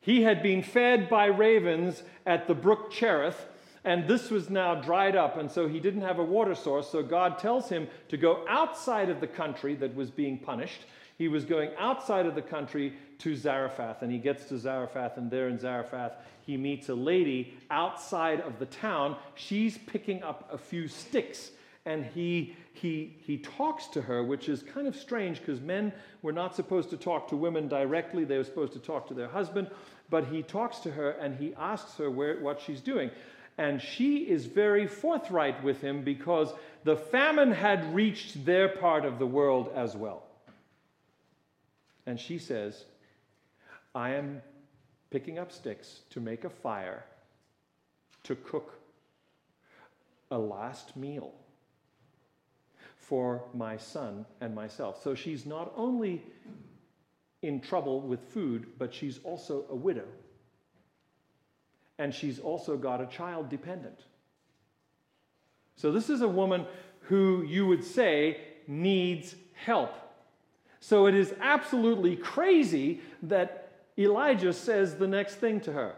He 0.01 0.23
had 0.23 0.43
been 0.43 0.63
fed 0.63 1.09
by 1.09 1.27
ravens 1.27 2.03
at 2.27 2.47
the 2.47 2.55
brook 2.55 2.91
Cherith, 2.91 3.47
and 3.85 4.07
this 4.07 4.31
was 4.31 4.51
now 4.51 4.75
dried 4.75 5.17
up, 5.17 5.37
and 5.37 5.51
so 5.51 5.69
he 5.69 5.81
didn't 5.81 6.03
have 6.03 6.19
a 6.19 6.25
water 6.25 6.55
source. 6.55 6.89
So 6.89 7.03
God 7.03 7.39
tells 7.39 7.69
him 7.69 7.89
to 8.09 8.17
go 8.17 8.45
outside 8.49 9.09
of 9.11 9.21
the 9.21 9.27
country 9.27 9.75
that 9.77 9.95
was 9.95 10.11
being 10.11 10.39
punished. 10.39 10.85
He 11.17 11.29
was 11.29 11.45
going 11.45 11.71
outside 11.79 12.25
of 12.25 12.35
the 12.35 12.43
country 12.43 12.95
to 13.19 13.37
Zarephath, 13.37 14.01
and 14.01 14.11
he 14.11 14.19
gets 14.19 14.45
to 14.47 14.59
Zarephath, 14.59 15.19
and 15.19 15.31
there 15.31 15.49
in 15.49 15.59
Zarephath, 15.59 16.13
he 16.47 16.57
meets 16.57 16.89
a 16.89 16.95
lady 16.95 17.55
outside 17.71 18.41
of 18.41 18.59
the 18.59 18.67
town. 18.67 19.17
She's 19.35 19.77
picking 19.77 20.23
up 20.23 20.49
a 20.51 20.57
few 20.57 20.89
sticks, 20.89 21.51
and 21.87 22.05
he, 22.05 22.55
he, 22.75 23.16
he 23.21 23.38
talks 23.38 23.87
to 23.88 24.03
her, 24.03 24.23
which 24.23 24.49
is 24.49 24.62
kind 24.62 24.87
of 24.87 24.95
strange 24.95 25.38
because 25.38 25.61
men 25.61 25.93
were 26.23 26.33
not 26.33 26.55
supposed 26.55 26.90
to 26.90 26.97
talk 26.97 27.29
to 27.29 27.37
women 27.37 27.69
directly, 27.69 28.25
they 28.25 28.37
were 28.37 28.45
supposed 28.45 28.75
to 28.75 28.79
talk 28.79 29.09
to 29.09 29.14
their 29.14 29.29
husband. 29.29 29.71
But 30.11 30.27
he 30.27 30.43
talks 30.43 30.79
to 30.81 30.90
her 30.90 31.11
and 31.12 31.37
he 31.37 31.55
asks 31.55 31.97
her 31.97 32.11
where, 32.11 32.38
what 32.40 32.61
she's 32.61 32.81
doing. 32.81 33.11
And 33.57 33.81
she 33.81 34.19
is 34.19 34.47
very 34.47 34.87
forthright 34.87 35.62
with 35.62 35.81
him 35.81 36.03
because 36.03 36.53
the 36.85 36.97
famine 36.97 37.53
had 37.53 37.95
reached 37.95 38.45
their 38.45 38.69
part 38.69 39.05
of 39.05 39.19
the 39.19 39.27
world 39.27 39.71
as 39.75 39.97
well. 39.97 40.25
And 42.07 42.19
she 42.19 42.38
says, 42.38 42.85
I 43.95 44.11
am 44.14 44.43
picking 45.11 45.38
up 45.38 45.53
sticks 45.53 46.01
to 46.11 46.21
make 46.21 46.45
a 46.45 46.51
fire 46.51 47.05
to 48.25 48.35
cook 48.35 48.75
a 50.31 50.38
last 50.38 50.97
meal 50.97 51.33
for 53.11 53.42
my 53.53 53.77
son 53.77 54.25
and 54.40 54.55
myself. 54.55 55.03
So 55.03 55.16
she's 55.16 55.44
not 55.44 55.73
only 55.77 56.23
in 57.42 57.61
trouble 57.61 58.01
with 58.01 58.20
food, 58.20 58.68
but 58.79 58.94
she's 58.94 59.18
also 59.25 59.66
a 59.68 59.75
widow 59.75 60.07
and 61.99 62.14
she's 62.14 62.38
also 62.38 62.79
got 62.79 63.01
a 63.01 63.07
child 63.07 63.51
dependent. 63.51 64.01
So, 65.77 65.92
this 65.92 66.09
is 66.09 66.23
a 66.23 66.29
woman 66.29 66.66
who 67.03 67.42
you 67.42 67.66
would 67.66 67.85
say 67.85 68.38
needs 68.66 69.35
help. 69.55 69.92
So, 70.81 71.07
it 71.07 71.14
is 71.14 71.35
absolutely 71.40 72.16
crazy 72.16 73.01
that 73.25 73.73
Elijah 73.99 74.53
says 74.53 74.96
the 74.96 75.07
next 75.07 75.37
thing 75.37 75.61
to 75.61 75.73
her 75.73 75.94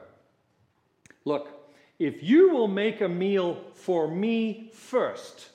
Look, 1.25 1.48
if 2.01 2.20
you 2.22 2.51
will 2.51 2.68
make 2.68 3.01
a 3.01 3.09
meal 3.09 3.62
for 3.75 4.09
me 4.09 4.70
first, 4.75 5.51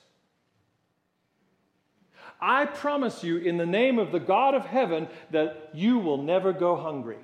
I 2.40 2.66
promise 2.66 3.24
you 3.24 3.38
in 3.38 3.56
the 3.56 3.66
name 3.66 3.98
of 3.98 4.12
the 4.12 4.20
God 4.20 4.54
of 4.54 4.64
heaven 4.64 5.08
that 5.30 5.70
you 5.74 5.98
will 5.98 6.22
never 6.22 6.52
go 6.52 6.76
hungry. 6.76 7.18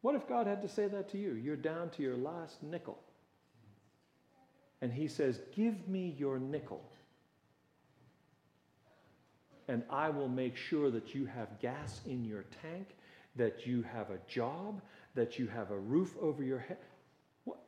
What 0.00 0.14
if 0.14 0.28
God 0.28 0.46
had 0.46 0.62
to 0.62 0.68
say 0.68 0.88
that 0.88 1.10
to 1.10 1.18
you? 1.18 1.34
You're 1.34 1.56
down 1.56 1.90
to 1.90 2.02
your 2.02 2.16
last 2.16 2.62
nickel. 2.62 2.98
And 4.80 4.92
He 4.92 5.06
says, 5.06 5.40
Give 5.54 5.88
me 5.88 6.14
your 6.18 6.38
nickel, 6.38 6.82
and 9.68 9.84
I 9.88 10.10
will 10.10 10.28
make 10.28 10.56
sure 10.56 10.90
that 10.90 11.14
you 11.14 11.26
have 11.26 11.60
gas 11.60 12.00
in 12.04 12.24
your 12.24 12.44
tank, 12.62 12.88
that 13.36 13.64
you 13.64 13.82
have 13.82 14.10
a 14.10 14.18
job, 14.28 14.82
that 15.14 15.38
you 15.38 15.46
have 15.46 15.70
a 15.70 15.78
roof 15.78 16.16
over 16.20 16.42
your 16.42 16.58
head. 16.58 16.78
What? 17.44 17.60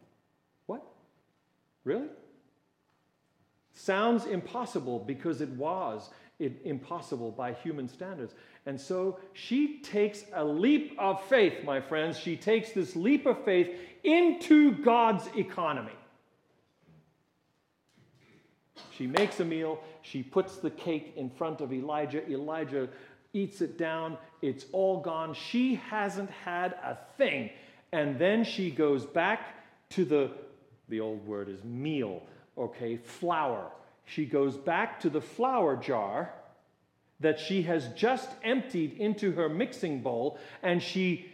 What? 0.66 0.84
Really? 1.84 2.08
Sounds 3.74 4.24
impossible 4.24 5.00
because 5.00 5.40
it 5.40 5.50
was 5.50 6.10
impossible 6.38 7.30
by 7.30 7.52
human 7.52 7.88
standards. 7.88 8.34
And 8.66 8.80
so 8.80 9.18
she 9.32 9.80
takes 9.80 10.24
a 10.32 10.44
leap 10.44 10.96
of 10.98 11.22
faith, 11.24 11.64
my 11.64 11.80
friends. 11.80 12.18
She 12.18 12.36
takes 12.36 12.70
this 12.70 12.96
leap 12.96 13.26
of 13.26 13.44
faith 13.44 13.68
into 14.02 14.72
God's 14.72 15.28
economy. 15.36 15.92
She 18.90 19.06
makes 19.06 19.40
a 19.40 19.44
meal. 19.44 19.80
She 20.02 20.22
puts 20.22 20.56
the 20.56 20.70
cake 20.70 21.12
in 21.16 21.28
front 21.28 21.60
of 21.60 21.72
Elijah. 21.72 22.28
Elijah 22.30 22.88
eats 23.32 23.60
it 23.60 23.76
down. 23.76 24.16
It's 24.40 24.66
all 24.72 25.00
gone. 25.00 25.34
She 25.34 25.74
hasn't 25.74 26.30
had 26.30 26.72
a 26.74 26.98
thing. 27.18 27.50
And 27.92 28.18
then 28.18 28.44
she 28.44 28.70
goes 28.70 29.04
back 29.04 29.40
to 29.90 30.04
the, 30.04 30.30
the 30.88 31.00
old 31.00 31.26
word 31.26 31.48
is 31.48 31.62
meal, 31.64 32.22
okay, 32.56 32.96
flour. 32.96 33.70
She 34.04 34.26
goes 34.26 34.56
back 34.56 35.00
to 35.00 35.10
the 35.10 35.20
flour 35.20 35.76
jar 35.76 36.34
that 37.20 37.38
she 37.40 37.62
has 37.62 37.88
just 37.88 38.28
emptied 38.42 38.98
into 38.98 39.32
her 39.32 39.48
mixing 39.48 40.02
bowl 40.02 40.38
and 40.62 40.82
she 40.82 41.30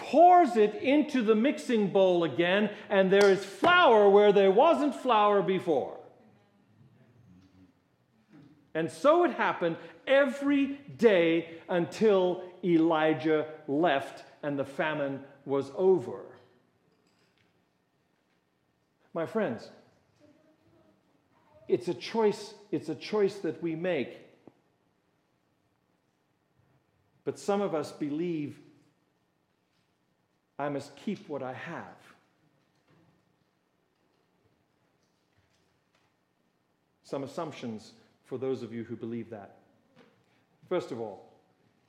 pours 0.00 0.56
it 0.56 0.74
into 0.76 1.22
the 1.22 1.34
mixing 1.34 1.90
bowl 1.90 2.24
again, 2.24 2.70
and 2.88 3.12
there 3.12 3.30
is 3.30 3.44
flour 3.44 4.08
where 4.08 4.32
there 4.32 4.50
wasn't 4.50 4.94
flour 4.94 5.42
before. 5.42 5.96
And 8.74 8.90
so 8.90 9.24
it 9.24 9.32
happened 9.32 9.76
every 10.06 10.78
day 10.96 11.50
until 11.68 12.42
Elijah 12.64 13.46
left 13.68 14.24
and 14.42 14.58
the 14.58 14.64
famine 14.64 15.20
was 15.44 15.70
over. 15.76 16.20
My 19.12 19.26
friends, 19.26 19.68
it's 21.70 21.88
a 21.88 21.94
choice, 21.94 22.54
it's 22.72 22.88
a 22.88 22.94
choice 22.94 23.36
that 23.36 23.62
we 23.62 23.76
make. 23.76 24.18
But 27.24 27.38
some 27.38 27.60
of 27.60 27.74
us 27.74 27.92
believe 27.92 28.58
I 30.58 30.68
must 30.68 30.94
keep 30.96 31.28
what 31.28 31.42
I 31.42 31.52
have. 31.52 31.84
Some 37.04 37.22
assumptions 37.22 37.92
for 38.24 38.36
those 38.36 38.62
of 38.62 38.72
you 38.72 38.84
who 38.84 38.96
believe 38.96 39.30
that. 39.30 39.56
First 40.68 40.90
of 40.90 41.00
all, 41.00 41.32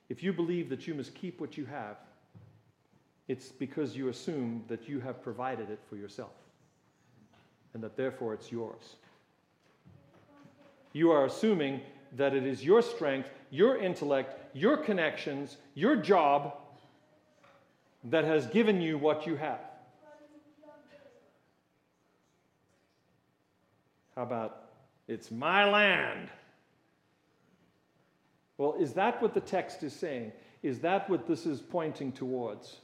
if 0.08 0.22
you 0.22 0.32
believe 0.32 0.68
that 0.68 0.86
you 0.86 0.94
must 0.94 1.14
keep 1.14 1.40
what 1.40 1.56
you 1.56 1.64
have, 1.66 1.96
it's 3.28 3.48
because 3.48 3.96
you 3.96 4.08
assume 4.08 4.64
that 4.68 4.88
you 4.88 5.00
have 5.00 5.22
provided 5.22 5.70
it 5.70 5.80
for 5.88 5.96
yourself 5.96 6.32
and 7.74 7.82
that 7.82 7.96
therefore 7.96 8.34
it's 8.34 8.52
yours. 8.52 8.96
You 10.92 11.10
are 11.10 11.24
assuming 11.24 11.80
that 12.16 12.34
it 12.34 12.44
is 12.44 12.64
your 12.64 12.82
strength, 12.82 13.28
your 13.50 13.76
intellect, 13.78 14.54
your 14.54 14.76
connections, 14.76 15.56
your 15.74 15.96
job 15.96 16.54
that 18.04 18.24
has 18.24 18.46
given 18.48 18.80
you 18.80 18.98
what 18.98 19.26
you 19.26 19.36
have. 19.36 19.60
How 24.16 24.22
about 24.22 24.58
It's 25.08 25.30
my 25.30 25.68
land. 25.68 26.28
Well, 28.56 28.76
is 28.78 28.92
that 28.92 29.20
what 29.20 29.34
the 29.34 29.40
text 29.40 29.82
is 29.82 29.92
saying? 29.92 30.32
Is 30.62 30.78
that 30.80 31.10
what 31.10 31.26
this 31.26 31.44
is 31.44 31.60
pointing 31.60 32.12
towards? 32.12 32.76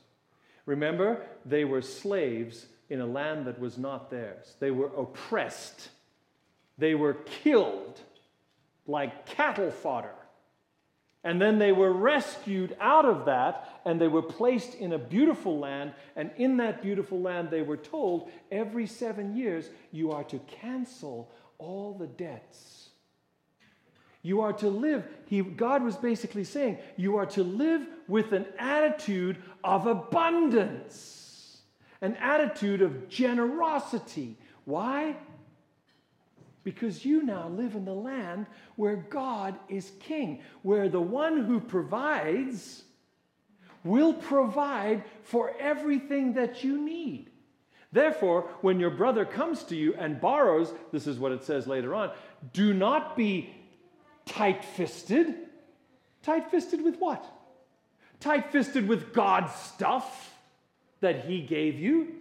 Remember, 0.66 1.24
they 1.46 1.64
were 1.64 1.80
slaves 1.80 2.66
in 2.90 3.00
a 3.00 3.06
land 3.06 3.46
that 3.46 3.60
was 3.60 3.78
not 3.78 4.10
theirs. 4.10 4.56
They 4.58 4.70
were 4.70 4.90
oppressed. 4.96 5.90
They 6.78 6.94
were 6.94 7.14
killed 7.14 8.00
like 8.86 9.26
cattle 9.26 9.70
fodder. 9.70 10.14
And 11.24 11.42
then 11.42 11.58
they 11.58 11.72
were 11.72 11.92
rescued 11.92 12.76
out 12.80 13.04
of 13.04 13.26
that 13.26 13.80
and 13.84 14.00
they 14.00 14.08
were 14.08 14.22
placed 14.22 14.74
in 14.76 14.92
a 14.92 14.98
beautiful 14.98 15.58
land. 15.58 15.92
And 16.16 16.30
in 16.36 16.56
that 16.58 16.80
beautiful 16.80 17.20
land, 17.20 17.50
they 17.50 17.62
were 17.62 17.76
told 17.76 18.30
every 18.50 18.86
seven 18.86 19.36
years, 19.36 19.68
you 19.90 20.12
are 20.12 20.24
to 20.24 20.38
cancel 20.38 21.30
all 21.58 21.94
the 21.98 22.06
debts. 22.06 22.90
You 24.22 24.40
are 24.42 24.52
to 24.54 24.68
live, 24.68 25.06
he, 25.26 25.42
God 25.42 25.82
was 25.82 25.96
basically 25.96 26.44
saying, 26.44 26.78
you 26.96 27.16
are 27.16 27.26
to 27.26 27.42
live 27.42 27.86
with 28.06 28.32
an 28.32 28.46
attitude 28.58 29.36
of 29.62 29.86
abundance, 29.86 31.58
an 32.00 32.14
attitude 32.16 32.82
of 32.82 33.08
generosity. 33.08 34.36
Why? 34.64 35.16
Because 36.64 37.04
you 37.04 37.22
now 37.22 37.48
live 37.48 37.74
in 37.74 37.84
the 37.84 37.94
land 37.94 38.46
where 38.76 38.96
God 38.96 39.54
is 39.68 39.90
king, 40.00 40.42
where 40.62 40.88
the 40.88 41.00
one 41.00 41.44
who 41.44 41.60
provides 41.60 42.82
will 43.84 44.12
provide 44.12 45.04
for 45.22 45.54
everything 45.58 46.34
that 46.34 46.64
you 46.64 46.78
need. 46.78 47.30
Therefore, 47.90 48.50
when 48.60 48.80
your 48.80 48.90
brother 48.90 49.24
comes 49.24 49.62
to 49.64 49.76
you 49.76 49.94
and 49.94 50.20
borrows, 50.20 50.72
this 50.92 51.06
is 51.06 51.18
what 51.18 51.32
it 51.32 51.44
says 51.44 51.66
later 51.66 51.94
on, 51.94 52.10
do 52.52 52.74
not 52.74 53.16
be 53.16 53.54
tight 54.26 54.64
fisted. 54.64 55.34
Tight 56.22 56.50
fisted 56.50 56.84
with 56.84 56.98
what? 56.98 57.24
Tight 58.20 58.52
fisted 58.52 58.86
with 58.88 59.14
God's 59.14 59.54
stuff 59.54 60.34
that 61.00 61.24
He 61.24 61.40
gave 61.40 61.78
you. 61.78 62.14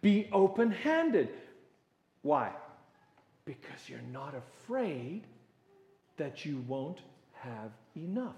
Be 0.00 0.28
open 0.32 0.70
handed. 0.70 1.28
Why? 2.22 2.52
Because 3.50 3.88
you're 3.88 3.98
not 4.12 4.32
afraid 4.36 5.22
that 6.18 6.44
you 6.46 6.64
won't 6.68 7.00
have 7.32 7.72
enough. 7.96 8.36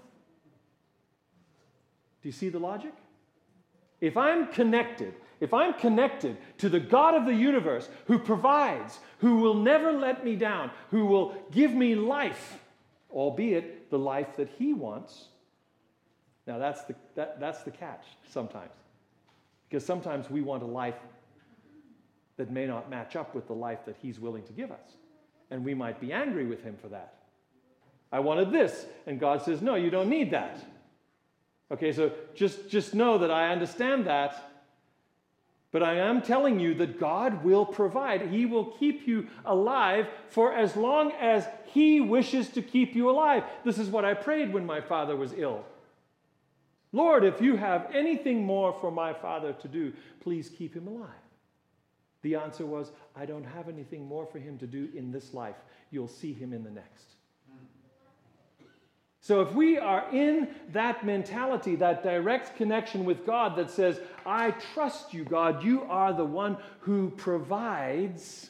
Do 2.23 2.29
you 2.29 2.31
see 2.31 2.49
the 2.49 2.57
logic? 2.57 2.93
If 4.01 4.17
I'm 4.17 4.47
connected, 4.47 5.13
if 5.39 5.53
I'm 5.53 5.75
connected 5.75 6.37
to 6.57 6.67
the 6.67 6.79
God 6.79 7.13
of 7.13 7.27
the 7.27 7.33
universe 7.35 7.87
who 8.07 8.17
provides, 8.17 8.97
who 9.19 9.35
will 9.35 9.53
never 9.53 9.91
let 9.91 10.25
me 10.25 10.35
down, 10.35 10.71
who 10.89 11.05
will 11.05 11.35
give 11.51 11.75
me 11.75 11.93
life, 11.93 12.57
albeit 13.11 13.91
the 13.91 13.99
life 13.99 14.35
that 14.37 14.49
He 14.57 14.73
wants, 14.73 15.25
now 16.47 16.57
that's 16.57 16.85
the, 16.85 16.95
that, 17.13 17.39
that's 17.39 17.61
the 17.61 17.71
catch 17.71 18.03
sometimes. 18.31 18.73
Because 19.69 19.85
sometimes 19.85 20.27
we 20.31 20.41
want 20.41 20.63
a 20.63 20.65
life 20.65 20.97
that 22.37 22.49
may 22.49 22.65
not 22.65 22.89
match 22.89 23.15
up 23.15 23.35
with 23.35 23.45
the 23.45 23.53
life 23.53 23.85
that 23.85 23.95
He's 24.01 24.19
willing 24.19 24.41
to 24.45 24.53
give 24.53 24.71
us. 24.71 24.97
And 25.53 25.63
we 25.63 25.75
might 25.75 26.01
be 26.01 26.11
angry 26.11 26.47
with 26.47 26.63
Him 26.63 26.75
for 26.81 26.87
that. 26.87 27.13
I 28.11 28.19
wanted 28.21 28.51
this. 28.51 28.87
And 29.05 29.19
God 29.19 29.43
says, 29.43 29.61
No, 29.61 29.75
you 29.75 29.91
don't 29.91 30.09
need 30.09 30.31
that. 30.31 30.57
Okay, 31.71 31.93
so 31.93 32.11
just, 32.33 32.69
just 32.69 32.95
know 32.95 33.19
that 33.19 33.29
I 33.29 33.51
understand 33.51 34.07
that. 34.07 34.49
But 35.71 35.83
I 35.83 35.99
am 35.99 36.23
telling 36.23 36.59
you 36.59 36.73
that 36.75 36.99
God 36.99 37.43
will 37.43 37.67
provide. 37.67 38.29
He 38.29 38.47
will 38.47 38.65
keep 38.65 39.07
you 39.07 39.27
alive 39.45 40.07
for 40.29 40.55
as 40.55 40.75
long 40.75 41.11
as 41.11 41.47
He 41.67 42.01
wishes 42.01 42.49
to 42.49 42.63
keep 42.63 42.95
you 42.95 43.11
alive. 43.11 43.43
This 43.63 43.77
is 43.77 43.89
what 43.89 44.05
I 44.05 44.15
prayed 44.15 44.51
when 44.51 44.65
my 44.65 44.81
father 44.81 45.15
was 45.15 45.33
ill. 45.37 45.63
Lord, 46.91 47.23
if 47.23 47.41
you 47.41 47.57
have 47.57 47.91
anything 47.93 48.43
more 48.43 48.75
for 48.81 48.89
my 48.89 49.13
father 49.13 49.53
to 49.53 49.67
do, 49.67 49.93
please 50.19 50.49
keep 50.49 50.75
him 50.75 50.87
alive. 50.87 51.09
The 52.23 52.35
answer 52.35 52.65
was, 52.65 52.91
I 53.15 53.25
don't 53.25 53.43
have 53.43 53.69
anything 53.69 54.07
more 54.07 54.25
for 54.25 54.39
him 54.39 54.57
to 54.59 54.67
do 54.67 54.89
in 54.95 55.11
this 55.11 55.33
life. 55.33 55.57
You'll 55.91 56.07
see 56.07 56.33
him 56.33 56.53
in 56.53 56.63
the 56.63 56.71
next. 56.71 57.15
So, 59.19 59.39
if 59.39 59.53
we 59.53 59.77
are 59.77 60.05
in 60.11 60.49
that 60.73 61.05
mentality, 61.05 61.77
that 61.77 62.03
direct 62.03 62.57
connection 62.57 63.05
with 63.05 63.25
God 63.25 63.55
that 63.55 63.69
says, 63.69 64.01
I 64.25 64.51
trust 64.73 65.13
you, 65.13 65.23
God, 65.23 65.63
you 65.63 65.83
are 65.83 66.11
the 66.11 66.25
one 66.25 66.57
who 66.81 67.09
provides, 67.11 68.49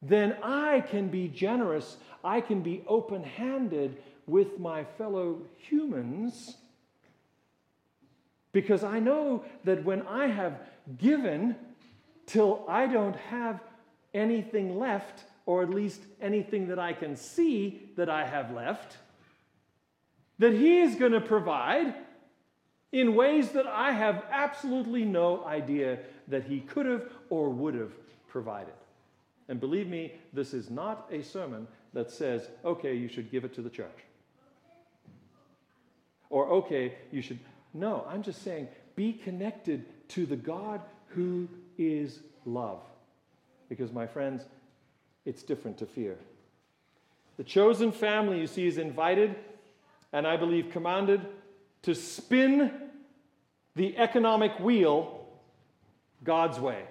then 0.00 0.36
I 0.42 0.80
can 0.80 1.08
be 1.08 1.28
generous. 1.28 1.98
I 2.24 2.40
can 2.40 2.62
be 2.62 2.84
open 2.86 3.22
handed 3.22 4.02
with 4.26 4.58
my 4.58 4.84
fellow 4.84 5.42
humans 5.58 6.56
because 8.52 8.84
I 8.84 8.98
know 8.98 9.44
that 9.64 9.84
when 9.84 10.02
I 10.02 10.28
have 10.28 10.60
given 10.98 11.56
till 12.32 12.64
I 12.66 12.86
don't 12.86 13.16
have 13.16 13.60
anything 14.14 14.78
left, 14.78 15.24
or 15.44 15.62
at 15.62 15.68
least 15.68 16.00
anything 16.20 16.68
that 16.68 16.78
I 16.78 16.94
can 16.94 17.14
see 17.14 17.90
that 17.96 18.08
I 18.08 18.24
have 18.24 18.52
left, 18.52 18.96
that 20.38 20.54
He 20.54 20.78
is 20.78 20.94
going 20.96 21.12
to 21.12 21.20
provide 21.20 21.94
in 22.90 23.14
ways 23.14 23.50
that 23.50 23.66
I 23.66 23.92
have 23.92 24.24
absolutely 24.30 25.04
no 25.04 25.44
idea 25.44 25.98
that 26.28 26.44
He 26.44 26.60
could 26.60 26.86
have 26.86 27.04
or 27.28 27.50
would 27.50 27.74
have 27.74 27.92
provided. 28.28 28.74
And 29.48 29.60
believe 29.60 29.88
me, 29.88 30.14
this 30.32 30.54
is 30.54 30.70
not 30.70 31.06
a 31.12 31.22
sermon 31.22 31.68
that 31.92 32.10
says, 32.10 32.48
okay, 32.64 32.94
you 32.94 33.08
should 33.08 33.30
give 33.30 33.44
it 33.44 33.52
to 33.54 33.60
the 33.60 33.68
church. 33.68 33.98
Or, 36.30 36.48
okay, 36.48 36.94
you 37.10 37.20
should. 37.20 37.40
No, 37.74 38.06
I'm 38.08 38.22
just 38.22 38.40
saying, 38.40 38.68
be 38.96 39.12
connected 39.12 39.84
to 40.08 40.24
the 40.24 40.36
God 40.36 40.80
who 41.08 41.46
is 41.78 42.20
love. 42.44 42.80
Because, 43.68 43.92
my 43.92 44.06
friends, 44.06 44.44
it's 45.24 45.42
different 45.42 45.78
to 45.78 45.86
fear. 45.86 46.18
The 47.36 47.44
chosen 47.44 47.92
family, 47.92 48.40
you 48.40 48.46
see, 48.46 48.66
is 48.66 48.78
invited 48.78 49.36
and 50.12 50.26
I 50.26 50.36
believe 50.36 50.70
commanded 50.70 51.26
to 51.82 51.94
spin 51.94 52.70
the 53.74 53.96
economic 53.96 54.58
wheel 54.60 55.26
God's 56.22 56.60
way, 56.60 56.84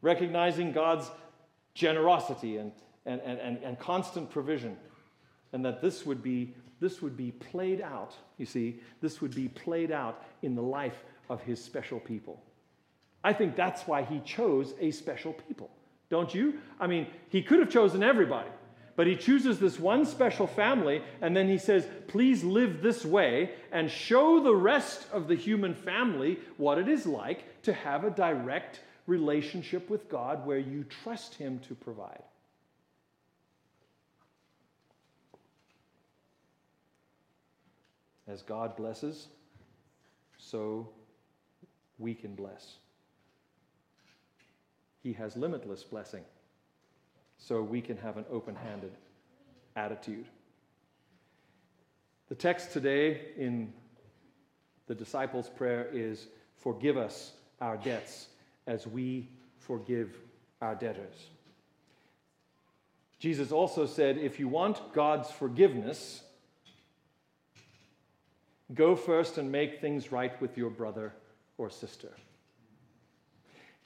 recognizing 0.00 0.72
God's 0.72 1.10
generosity 1.74 2.56
and, 2.56 2.72
and, 3.04 3.20
and, 3.20 3.58
and, 3.62 3.78
constant 3.78 4.30
provision, 4.30 4.76
and 5.52 5.64
that 5.64 5.80
this 5.80 6.04
would 6.04 6.22
be 6.22 6.54
this 6.80 7.02
would 7.02 7.16
be 7.16 7.32
played 7.32 7.80
out, 7.80 8.14
you 8.36 8.46
see, 8.46 8.80
this 9.00 9.20
would 9.20 9.34
be 9.34 9.48
played 9.48 9.90
out 9.90 10.24
in 10.42 10.54
the 10.54 10.62
life 10.62 11.04
of 11.28 11.42
his 11.42 11.62
special 11.62 11.98
people. 11.98 12.40
I 13.22 13.32
think 13.32 13.56
that's 13.56 13.86
why 13.86 14.02
he 14.02 14.20
chose 14.20 14.74
a 14.80 14.90
special 14.90 15.32
people. 15.32 15.70
Don't 16.08 16.34
you? 16.34 16.60
I 16.80 16.86
mean, 16.86 17.06
he 17.28 17.42
could 17.42 17.58
have 17.58 17.70
chosen 17.70 18.02
everybody. 18.02 18.48
But 18.96 19.06
he 19.06 19.14
chooses 19.14 19.60
this 19.60 19.78
one 19.78 20.04
special 20.06 20.48
family, 20.48 21.02
and 21.20 21.36
then 21.36 21.48
he 21.48 21.58
says, 21.58 21.86
Please 22.08 22.42
live 22.42 22.82
this 22.82 23.04
way 23.04 23.52
and 23.70 23.88
show 23.88 24.42
the 24.42 24.54
rest 24.54 25.06
of 25.12 25.28
the 25.28 25.36
human 25.36 25.74
family 25.74 26.40
what 26.56 26.78
it 26.78 26.88
is 26.88 27.06
like 27.06 27.62
to 27.62 27.72
have 27.72 28.02
a 28.02 28.10
direct 28.10 28.80
relationship 29.06 29.88
with 29.88 30.08
God 30.08 30.44
where 30.44 30.58
you 30.58 30.84
trust 31.02 31.34
him 31.34 31.60
to 31.68 31.76
provide. 31.76 32.22
As 38.26 38.42
God 38.42 38.76
blesses, 38.76 39.28
so 40.38 40.88
we 41.98 42.14
can 42.14 42.34
bless. 42.34 42.78
He 45.08 45.14
has 45.14 45.38
limitless 45.38 45.84
blessing 45.84 46.22
so 47.38 47.62
we 47.62 47.80
can 47.80 47.96
have 47.96 48.18
an 48.18 48.26
open 48.30 48.54
handed 48.54 48.92
attitude. 49.74 50.26
The 52.28 52.34
text 52.34 52.72
today 52.74 53.28
in 53.38 53.72
the 54.86 54.94
disciples' 54.94 55.48
prayer 55.48 55.88
is 55.90 56.26
Forgive 56.56 56.98
us 56.98 57.32
our 57.58 57.78
debts 57.78 58.26
as 58.66 58.86
we 58.86 59.30
forgive 59.56 60.14
our 60.60 60.74
debtors. 60.74 61.28
Jesus 63.18 63.50
also 63.50 63.86
said, 63.86 64.18
If 64.18 64.38
you 64.38 64.46
want 64.46 64.92
God's 64.92 65.30
forgiveness, 65.30 66.22
go 68.74 68.94
first 68.94 69.38
and 69.38 69.50
make 69.50 69.80
things 69.80 70.12
right 70.12 70.38
with 70.38 70.58
your 70.58 70.68
brother 70.68 71.14
or 71.56 71.70
sister. 71.70 72.10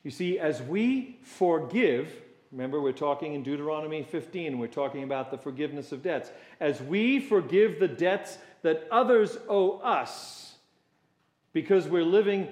You 0.02 0.10
see, 0.10 0.38
as 0.38 0.62
we 0.62 1.18
forgive, 1.22 2.12
Remember, 2.52 2.82
we're 2.82 2.92
talking 2.92 3.32
in 3.32 3.42
Deuteronomy 3.42 4.02
15, 4.02 4.58
we're 4.58 4.66
talking 4.66 5.04
about 5.04 5.30
the 5.30 5.38
forgiveness 5.38 5.90
of 5.90 6.02
debts. 6.02 6.30
As 6.60 6.82
we 6.82 7.18
forgive 7.18 7.80
the 7.80 7.88
debts 7.88 8.36
that 8.60 8.86
others 8.90 9.38
owe 9.48 9.78
us, 9.78 10.56
because 11.54 11.88
we're 11.88 12.04
living 12.04 12.48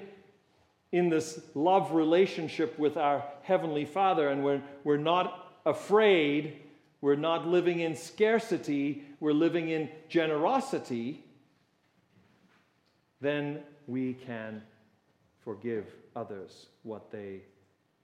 in 0.91 1.11
this 1.11 1.39
love 1.55 1.93
relationship 1.93 2.79
with 2.79 2.97
our 2.97 3.23
Heavenly 3.43 3.85
Father 3.85 4.29
and 4.29 4.43
we're, 4.43 4.63
we're 4.85 4.97
not 4.97 5.53
afraid, 5.67 6.57
we're 7.03 7.15
not 7.15 7.47
living 7.47 7.81
in 7.81 7.95
scarcity, 7.95 9.05
we're 9.21 9.35
living 9.35 9.69
in 9.69 9.91
generosity, 10.09 11.23
then 13.21 13.61
we 13.87 14.15
can 14.15 14.63
forgive 15.45 15.87
others 16.17 16.67
what 16.83 17.11
they 17.11 17.41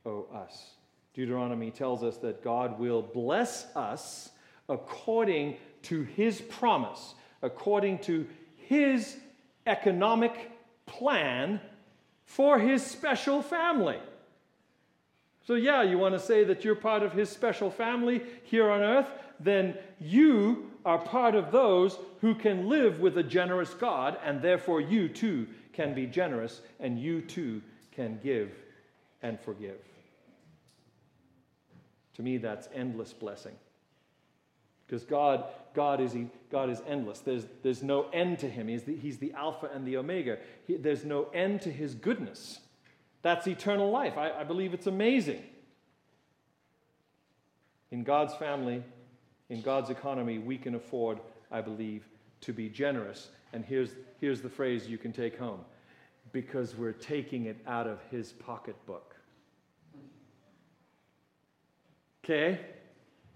owe 0.05 0.26
us. 0.34 0.70
Deuteronomy 1.14 1.70
tells 1.70 2.03
us 2.03 2.18
that 2.18 2.45
God 2.45 2.78
will 2.78 3.03
bless 3.03 3.74
us 3.74 4.30
according 4.68 5.57
to 5.82 6.03
his 6.03 6.41
promise, 6.41 7.14
according 7.43 7.99
to 8.01 8.26
his 8.57 9.16
economic 9.66 10.51
plan 10.87 11.61
for 12.24 12.59
his 12.59 12.84
special 12.84 13.43
family. 13.43 13.99
So, 15.47 15.55
yeah, 15.55 15.82
you 15.82 15.97
want 15.97 16.14
to 16.14 16.20
say 16.20 16.43
that 16.45 16.64
you're 16.64 16.74
part 16.74 17.03
of 17.03 17.12
his 17.12 17.30
special 17.30 17.70
family 17.70 18.22
here 18.43 18.68
on 18.68 18.80
earth? 18.80 19.09
Then 19.39 19.76
you 20.01 20.70
are 20.84 20.99
part 20.99 21.34
of 21.34 21.53
those 21.53 21.99
who 22.20 22.34
can 22.34 22.68
live 22.68 23.01
with 23.01 23.16
a 23.18 23.22
generous 23.22 23.72
God, 23.74 24.18
and 24.24 24.43
therefore 24.43 24.80
you 24.80 25.09
too 25.09 25.47
can 25.77 25.95
be 25.95 26.07
generous, 26.07 26.62
and 26.81 26.99
you 26.99 27.20
too 27.20 27.61
can 27.93 28.18
give 28.22 28.51
and 29.22 29.39
forgive. 29.39 29.79
To 32.14 32.22
me, 32.22 32.39
that's 32.39 32.68
endless 32.74 33.12
blessing. 33.12 33.55
Because 34.87 35.05
God, 35.05 35.45
God, 35.74 36.01
is, 36.01 36.16
God 36.51 36.70
is 36.70 36.81
endless. 36.89 37.18
There's, 37.18 37.45
there's 37.62 37.83
no 37.83 38.09
end 38.11 38.39
to 38.39 38.49
him. 38.49 38.68
He's 38.68 38.85
the, 38.85 38.97
he's 38.97 39.18
the 39.18 39.33
Alpha 39.33 39.68
and 39.72 39.87
the 39.87 39.97
Omega. 39.99 40.39
He, 40.66 40.77
there's 40.77 41.05
no 41.05 41.24
end 41.35 41.61
to 41.62 41.70
his 41.70 41.95
goodness. 41.95 42.61
That's 43.22 43.47
eternal 43.47 43.91
life. 43.91 44.16
I, 44.16 44.31
I 44.31 44.45
believe 44.45 44.72
it's 44.72 44.87
amazing. 44.87 45.43
In 47.91 48.05
God's 48.05 48.35
family, 48.35 48.83
in 49.51 49.61
God's 49.61 49.91
economy, 49.91 50.39
we 50.39 50.57
can 50.57 50.74
afford, 50.74 51.18
I 51.51 51.61
believe, 51.61 52.05
to 52.43 52.53
be 52.53 52.68
generous. 52.68 53.28
And 53.53 53.64
here's, 53.64 53.91
here's 54.20 54.41
the 54.41 54.49
phrase 54.49 54.87
you 54.87 54.99
can 54.99 55.12
take 55.12 55.39
home 55.39 55.61
because 56.32 56.76
we're 56.76 56.93
taking 56.93 57.47
it 57.47 57.57
out 57.66 57.87
of 57.87 58.01
his 58.11 58.32
pocketbook. 58.32 59.14
Okay? 62.24 62.61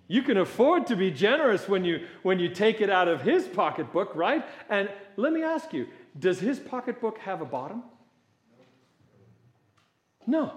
You 0.08 0.22
can 0.22 0.38
afford 0.38 0.88
to 0.88 0.96
be 0.96 1.10
generous 1.12 1.68
when 1.68 1.84
you, 1.84 2.06
when 2.22 2.40
you 2.40 2.48
take 2.48 2.80
it 2.80 2.90
out 2.90 3.06
of 3.06 3.22
his 3.22 3.46
pocketbook, 3.46 4.14
right? 4.16 4.44
And 4.68 4.90
let 5.16 5.32
me 5.32 5.42
ask 5.42 5.72
you 5.72 5.86
does 6.18 6.40
his 6.40 6.58
pocketbook 6.58 7.18
have 7.18 7.40
a 7.40 7.44
bottom? 7.44 7.84
No. 10.26 10.52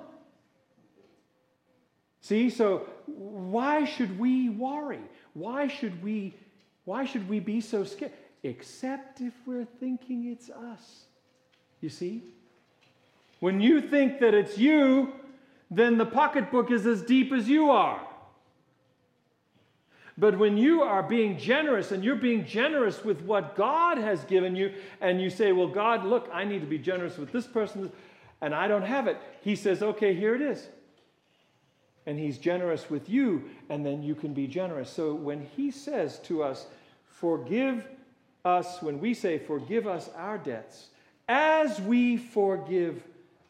See, 2.22 2.50
so 2.50 2.88
why 3.06 3.86
should 3.86 4.18
we 4.18 4.50
worry? 4.50 5.02
Why 5.34 5.68
should 5.68 6.02
we 6.02 6.36
why 6.86 7.06
should 7.06 7.30
we 7.30 7.40
be 7.40 7.62
so 7.62 7.84
scared? 7.84 8.12
Except 8.44 9.22
if 9.22 9.34
we're 9.46 9.66
thinking 9.80 10.32
it's 10.32 10.50
us. 10.50 11.06
You 11.82 11.90
see? 11.90 12.24
When 13.40 13.62
you 13.62 13.82
think 13.82 14.20
that 14.20 14.34
it's 14.34 14.58
you, 14.58 15.14
then 15.72 15.98
the 15.98 16.06
pocketbook 16.06 16.72
is 16.72 16.86
as 16.86 17.02
deep 17.02 17.32
as 17.32 17.50
you 17.50 17.72
are. 17.72 18.00
But 20.18 20.38
when 20.38 20.58
you 20.58 20.84
are 20.84 21.02
being 21.02 21.40
generous 21.40 21.92
and 21.92 22.04
you're 22.04 22.16
being 22.16 22.46
generous 22.46 23.04
with 23.04 23.22
what 23.24 23.56
God 23.56 23.98
has 23.98 24.24
given 24.26 24.56
you, 24.56 24.74
and 25.02 25.20
you 25.20 25.30
say, 25.30 25.52
Well, 25.52 25.68
God, 25.68 26.06
look, 26.06 26.30
I 26.32 26.44
need 26.44 26.60
to 26.60 26.68
be 26.68 26.78
generous 26.78 27.18
with 27.18 27.32
this 27.32 27.48
person, 27.48 27.92
and 28.44 28.54
I 28.54 28.68
don't 28.68 28.84
have 28.84 29.08
it. 29.08 29.18
He 29.40 29.56
says, 29.56 29.82
okay, 29.82 30.14
here 30.14 30.36
it 30.36 30.42
is. 30.42 30.68
And 32.06 32.20
he's 32.20 32.38
generous 32.38 32.90
with 32.90 33.08
you, 33.08 33.50
and 33.70 33.86
then 33.86 34.04
you 34.04 34.16
can 34.16 34.34
be 34.34 34.48
generous. 34.48 34.90
So 34.90 35.14
when 35.14 35.48
he 35.56 35.72
says 35.72 36.20
to 36.24 36.44
us, 36.44 36.68
forgive 37.08 37.88
us, 38.46 38.82
when 38.82 39.00
we 39.00 39.14
say, 39.14 39.40
forgive 39.40 39.88
us 39.88 40.10
our 40.16 40.38
debts, 40.38 40.88
as 41.28 41.80
we 41.82 42.18
forgive 42.18 43.02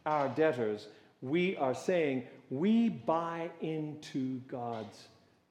our 0.06 0.30
debtors, 0.30 0.88
we 1.22 1.56
are 1.58 1.74
saying 1.74 2.24
we 2.50 2.90
buy 2.90 3.50
into 3.62 4.40
God's 4.48 5.08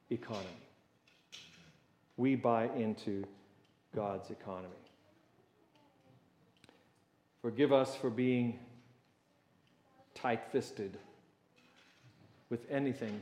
economy. 0.09 0.47
We 2.15 2.35
buy 2.35 2.69
into 2.75 3.25
God's 3.95 4.29
economy. 4.29 4.69
Forgive 7.41 7.73
us 7.73 7.95
for 7.95 8.09
being 8.09 8.59
tight 10.15 10.43
fisted 10.51 10.97
with 12.49 12.61
anything, 12.71 13.19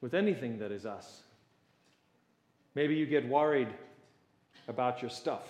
with 0.00 0.14
anything 0.14 0.58
that 0.58 0.70
is 0.70 0.86
us. 0.86 1.22
Maybe 2.76 2.94
you 2.94 3.06
get 3.06 3.26
worried 3.26 3.68
about 4.68 5.02
your 5.02 5.10
stuff. 5.10 5.42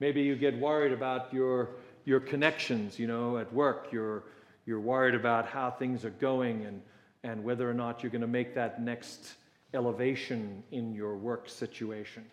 Maybe 0.00 0.22
you 0.22 0.36
get 0.36 0.58
worried 0.58 0.92
about 0.92 1.32
your, 1.32 1.70
your 2.04 2.20
connections, 2.20 2.98
you 2.98 3.06
know, 3.06 3.38
at 3.38 3.52
work. 3.52 3.88
You're, 3.90 4.24
you're 4.66 4.80
worried 4.80 5.14
about 5.14 5.46
how 5.46 5.70
things 5.70 6.04
are 6.04 6.10
going 6.10 6.64
and, 6.66 6.82
and 7.24 7.42
whether 7.42 7.68
or 7.68 7.74
not 7.74 8.02
you're 8.02 8.10
going 8.10 8.22
to 8.22 8.26
make 8.26 8.54
that 8.54 8.80
next 8.80 9.34
elevation 9.74 10.62
in 10.70 10.94
your 10.94 11.16
work 11.16 11.48
situation. 11.48 12.24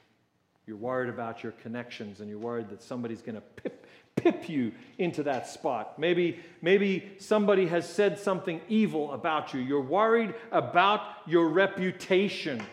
You're 0.67 0.77
worried 0.77 1.09
about 1.09 1.43
your 1.43 1.51
connections 1.53 2.19
and 2.19 2.29
you're 2.29 2.39
worried 2.39 2.69
that 2.69 2.81
somebody's 2.81 3.21
going 3.21 3.35
to 3.35 3.41
pip, 3.41 3.85
pip 4.15 4.49
you 4.49 4.71
into 4.97 5.23
that 5.23 5.47
spot. 5.47 5.99
Maybe, 5.99 6.39
maybe 6.61 7.11
somebody 7.19 7.67
has 7.67 7.87
said 7.87 8.19
something 8.19 8.61
evil 8.67 9.11
about 9.11 9.53
you. 9.53 9.59
You're 9.59 9.81
worried 9.81 10.33
about 10.51 11.01
your 11.27 11.49
reputation. 11.49 12.63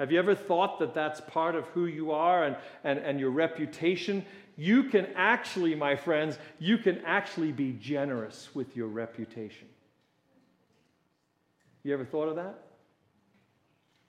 Have 0.00 0.10
you 0.10 0.18
ever 0.18 0.34
thought 0.34 0.78
that 0.78 0.94
that's 0.94 1.20
part 1.20 1.54
of 1.54 1.66
who 1.66 1.84
you 1.84 2.10
are 2.10 2.44
and, 2.44 2.56
and, 2.84 2.98
and 3.00 3.20
your 3.20 3.28
reputation? 3.28 4.24
You 4.56 4.84
can 4.84 5.06
actually, 5.14 5.74
my 5.74 5.94
friends, 5.94 6.38
you 6.58 6.78
can 6.78 7.02
actually 7.04 7.52
be 7.52 7.74
generous 7.74 8.48
with 8.54 8.74
your 8.74 8.86
reputation. 8.86 9.68
You 11.82 11.92
ever 11.92 12.06
thought 12.06 12.28
of 12.28 12.36
that? 12.36 12.62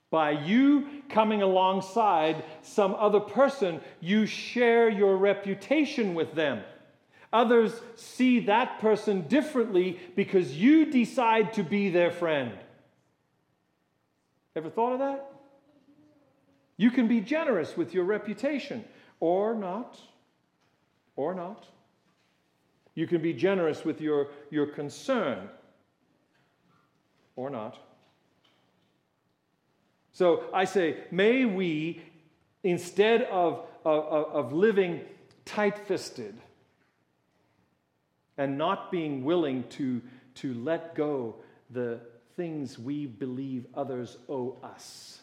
By 0.10 0.32
you 0.32 0.88
coming 1.10 1.42
alongside 1.42 2.46
some 2.62 2.96
other 2.96 3.20
person, 3.20 3.82
you 4.00 4.26
share 4.26 4.88
your 4.88 5.18
reputation 5.18 6.14
with 6.14 6.34
them. 6.36 6.62
Others 7.34 7.74
see 7.98 8.39
that 8.46 8.80
person 8.80 9.28
differently 9.28 10.00
because 10.16 10.56
you 10.56 10.86
decide 10.86 11.52
to 11.56 11.64
be 11.64 11.89
their 11.89 12.12
friend. 12.12 12.54
Ever 14.56 14.70
thought 14.70 14.94
of 14.94 15.00
that? 15.00 15.30
You 16.82 16.89
can 16.89 17.07
be 17.07 17.21
generous 17.21 17.77
with 17.77 17.93
your 17.93 18.05
reputation 18.05 18.84
or 19.19 19.53
not. 19.53 19.99
Or 21.15 21.36
not. 21.36 21.67
You 22.95 23.05
can 23.05 23.21
be 23.21 23.34
generous 23.34 23.86
with 23.86 24.01
your, 24.01 24.29
your 24.49 24.65
concern 24.65 25.47
or 27.36 27.51
not. 27.51 27.77
So 30.11 30.45
I 30.51 30.65
say, 30.65 31.03
may 31.11 31.45
we, 31.45 32.01
instead 32.63 33.25
of, 33.25 33.63
of, 33.86 34.03
of 34.34 34.51
living 34.51 35.01
tight 35.45 35.77
fisted 35.88 36.36
and 38.39 38.57
not 38.57 38.91
being 38.91 39.23
willing 39.23 39.65
to, 39.77 40.01
to 40.34 40.55
let 40.55 40.95
go 40.95 41.36
the 41.69 41.99
things 42.36 42.79
we 42.79 43.05
believe 43.05 43.67
others 43.75 44.17
owe 44.27 44.57
us. 44.63 45.20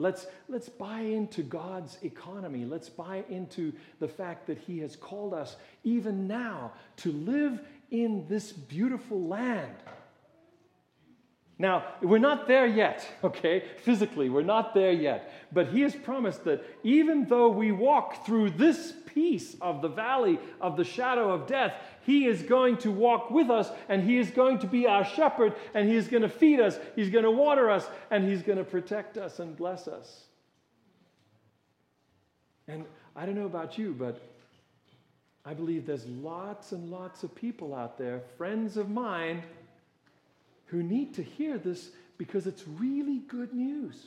Let's, 0.00 0.26
let's 0.48 0.70
buy 0.70 1.00
into 1.00 1.42
God's 1.42 1.98
economy. 2.02 2.64
Let's 2.64 2.88
buy 2.88 3.22
into 3.28 3.74
the 3.98 4.08
fact 4.08 4.46
that 4.46 4.56
He 4.56 4.78
has 4.78 4.96
called 4.96 5.34
us, 5.34 5.56
even 5.84 6.26
now, 6.26 6.72
to 6.96 7.12
live 7.12 7.60
in 7.90 8.26
this 8.26 8.50
beautiful 8.50 9.20
land 9.28 9.74
now, 11.60 11.84
we're 12.00 12.16
not 12.16 12.48
there 12.48 12.66
yet, 12.66 13.06
okay? 13.24 13.62
Physically, 13.82 14.30
we're 14.30 14.40
not 14.40 14.72
there 14.72 14.92
yet. 14.92 15.30
But 15.52 15.68
he 15.68 15.82
has 15.82 15.94
promised 15.94 16.44
that 16.44 16.64
even 16.82 17.26
though 17.26 17.50
we 17.50 17.70
walk 17.70 18.24
through 18.24 18.52
this 18.52 18.94
piece 19.04 19.56
of 19.60 19.82
the 19.82 19.88
valley 19.88 20.38
of 20.58 20.78
the 20.78 20.84
shadow 20.84 21.30
of 21.30 21.46
death, 21.46 21.74
he 22.06 22.24
is 22.24 22.42
going 22.42 22.78
to 22.78 22.90
walk 22.90 23.30
with 23.30 23.50
us 23.50 23.70
and 23.90 24.02
he 24.02 24.16
is 24.16 24.30
going 24.30 24.60
to 24.60 24.66
be 24.66 24.86
our 24.86 25.04
shepherd 25.04 25.54
and 25.74 25.86
he 25.86 25.96
is 25.96 26.08
going 26.08 26.22
to 26.22 26.30
feed 26.30 26.60
us, 26.60 26.78
he's 26.96 27.10
going 27.10 27.24
to 27.24 27.30
water 27.30 27.68
us, 27.68 27.86
and 28.10 28.26
he's 28.26 28.40
going 28.40 28.56
to 28.56 28.64
protect 28.64 29.18
us 29.18 29.38
and 29.38 29.54
bless 29.54 29.86
us. 29.86 30.24
And 32.68 32.86
I 33.14 33.26
don't 33.26 33.34
know 33.34 33.44
about 33.44 33.76
you, 33.76 33.94
but 33.98 34.18
I 35.44 35.52
believe 35.52 35.84
there's 35.84 36.06
lots 36.06 36.72
and 36.72 36.90
lots 36.90 37.22
of 37.22 37.34
people 37.34 37.74
out 37.74 37.98
there, 37.98 38.22
friends 38.38 38.78
of 38.78 38.88
mine 38.88 39.42
who 40.70 40.82
need 40.82 41.14
to 41.14 41.22
hear 41.22 41.58
this 41.58 41.90
because 42.16 42.46
it's 42.46 42.66
really 42.66 43.18
good 43.18 43.52
news. 43.52 44.06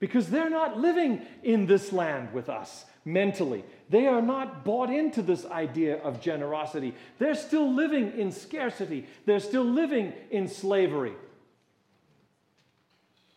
because 0.00 0.30
they're 0.30 0.48
not 0.48 0.78
living 0.78 1.20
in 1.42 1.66
this 1.66 1.92
land 1.92 2.32
with 2.32 2.48
us 2.48 2.84
mentally. 3.04 3.64
They 3.90 4.06
are 4.06 4.22
not 4.22 4.64
bought 4.64 4.90
into 4.90 5.22
this 5.22 5.44
idea 5.46 5.96
of 5.96 6.20
generosity. 6.20 6.94
They're 7.18 7.34
still 7.34 7.74
living 7.74 8.12
in 8.16 8.30
scarcity, 8.30 9.06
they're 9.26 9.40
still 9.40 9.64
living 9.64 10.12
in 10.30 10.46
slavery. 10.46 11.14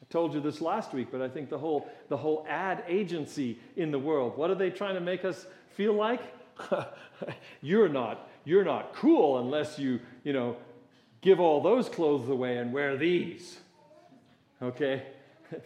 I 0.03 0.05
told 0.11 0.35
you 0.35 0.39
this 0.39 0.61
last 0.61 0.93
week, 0.93 1.07
but 1.11 1.19
I 1.19 1.29
think 1.29 1.49
the 1.49 1.57
whole, 1.57 1.89
the 2.09 2.17
whole 2.17 2.45
ad 2.47 2.83
agency 2.87 3.57
in 3.75 3.89
the 3.89 3.99
world, 3.99 4.37
what 4.37 4.51
are 4.51 4.55
they 4.55 4.69
trying 4.69 4.93
to 4.93 5.01
make 5.01 5.25
us 5.25 5.47
feel 5.71 5.93
like? 5.93 6.21
you're 7.63 7.89
not 7.89 8.29
you're 8.45 8.63
not 8.63 8.93
cool 8.93 9.39
unless 9.39 9.77
you, 9.77 9.99
you 10.23 10.33
know, 10.33 10.57
give 11.22 11.39
all 11.39 11.61
those 11.61 11.88
clothes 11.89 12.30
away 12.30 12.57
and 12.57 12.74
wear 12.74 12.97
these. 12.97 13.59
Okay? 14.61 15.03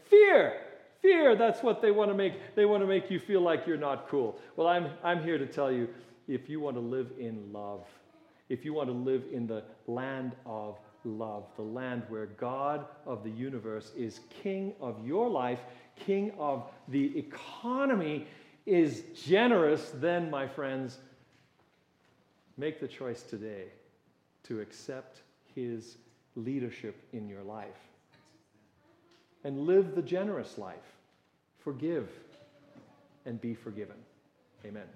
Fear. 0.10 0.62
Fear, 1.02 1.36
that's 1.36 1.62
what 1.62 1.82
they 1.82 1.92
want 1.92 2.10
to 2.10 2.16
make. 2.16 2.56
They 2.56 2.66
want 2.66 2.82
to 2.82 2.88
make 2.88 3.12
you 3.12 3.20
feel 3.20 3.42
like 3.42 3.68
you're 3.68 3.78
not 3.78 4.10
cool. 4.10 4.40
Well, 4.56 4.68
I'm, 4.68 4.90
I'm 5.04 5.24
here 5.24 5.38
to 5.38 5.46
tell 5.46 5.72
you 5.72 5.88
if 6.28 6.50
you 6.50 6.60
want 6.60 6.76
to 6.78 6.82
live 6.82 7.12
in 7.20 7.52
love, 7.54 7.86
if 8.50 8.66
you 8.66 8.74
want 8.74 8.90
to 8.90 8.94
live 8.94 9.24
in 9.32 9.46
the 9.46 9.64
land 9.88 10.36
of 10.46 10.80
love, 11.04 11.46
the 11.56 11.62
land 11.62 12.04
where 12.10 12.26
God 12.26 12.86
of 13.06 13.24
the 13.24 13.30
universe 13.30 13.92
is 13.96 14.22
king 14.42 14.74
of 14.82 15.06
your 15.06 15.30
life, 15.30 15.60
king 15.96 16.32
of 16.40 16.70
the 16.88 17.18
economy, 17.18 18.26
is 18.66 19.04
generous, 19.14 19.92
then, 19.96 20.32
my 20.32 20.48
friends, 20.48 20.98
make 22.58 22.80
the 22.80 22.88
choice 22.88 23.22
today 23.22 23.66
to 24.44 24.60
accept 24.60 25.22
his 25.56 25.98
leadership 26.36 26.96
in 27.14 27.28
your 27.30 27.44
life 27.44 27.70
and 29.44 29.62
live 29.62 29.96
the 29.96 30.02
generous 30.02 30.58
life. 30.58 30.76
Forgive 31.60 32.10
and 33.26 33.40
be 33.40 33.54
forgiven. 33.54 33.98
Amen. 34.66 34.88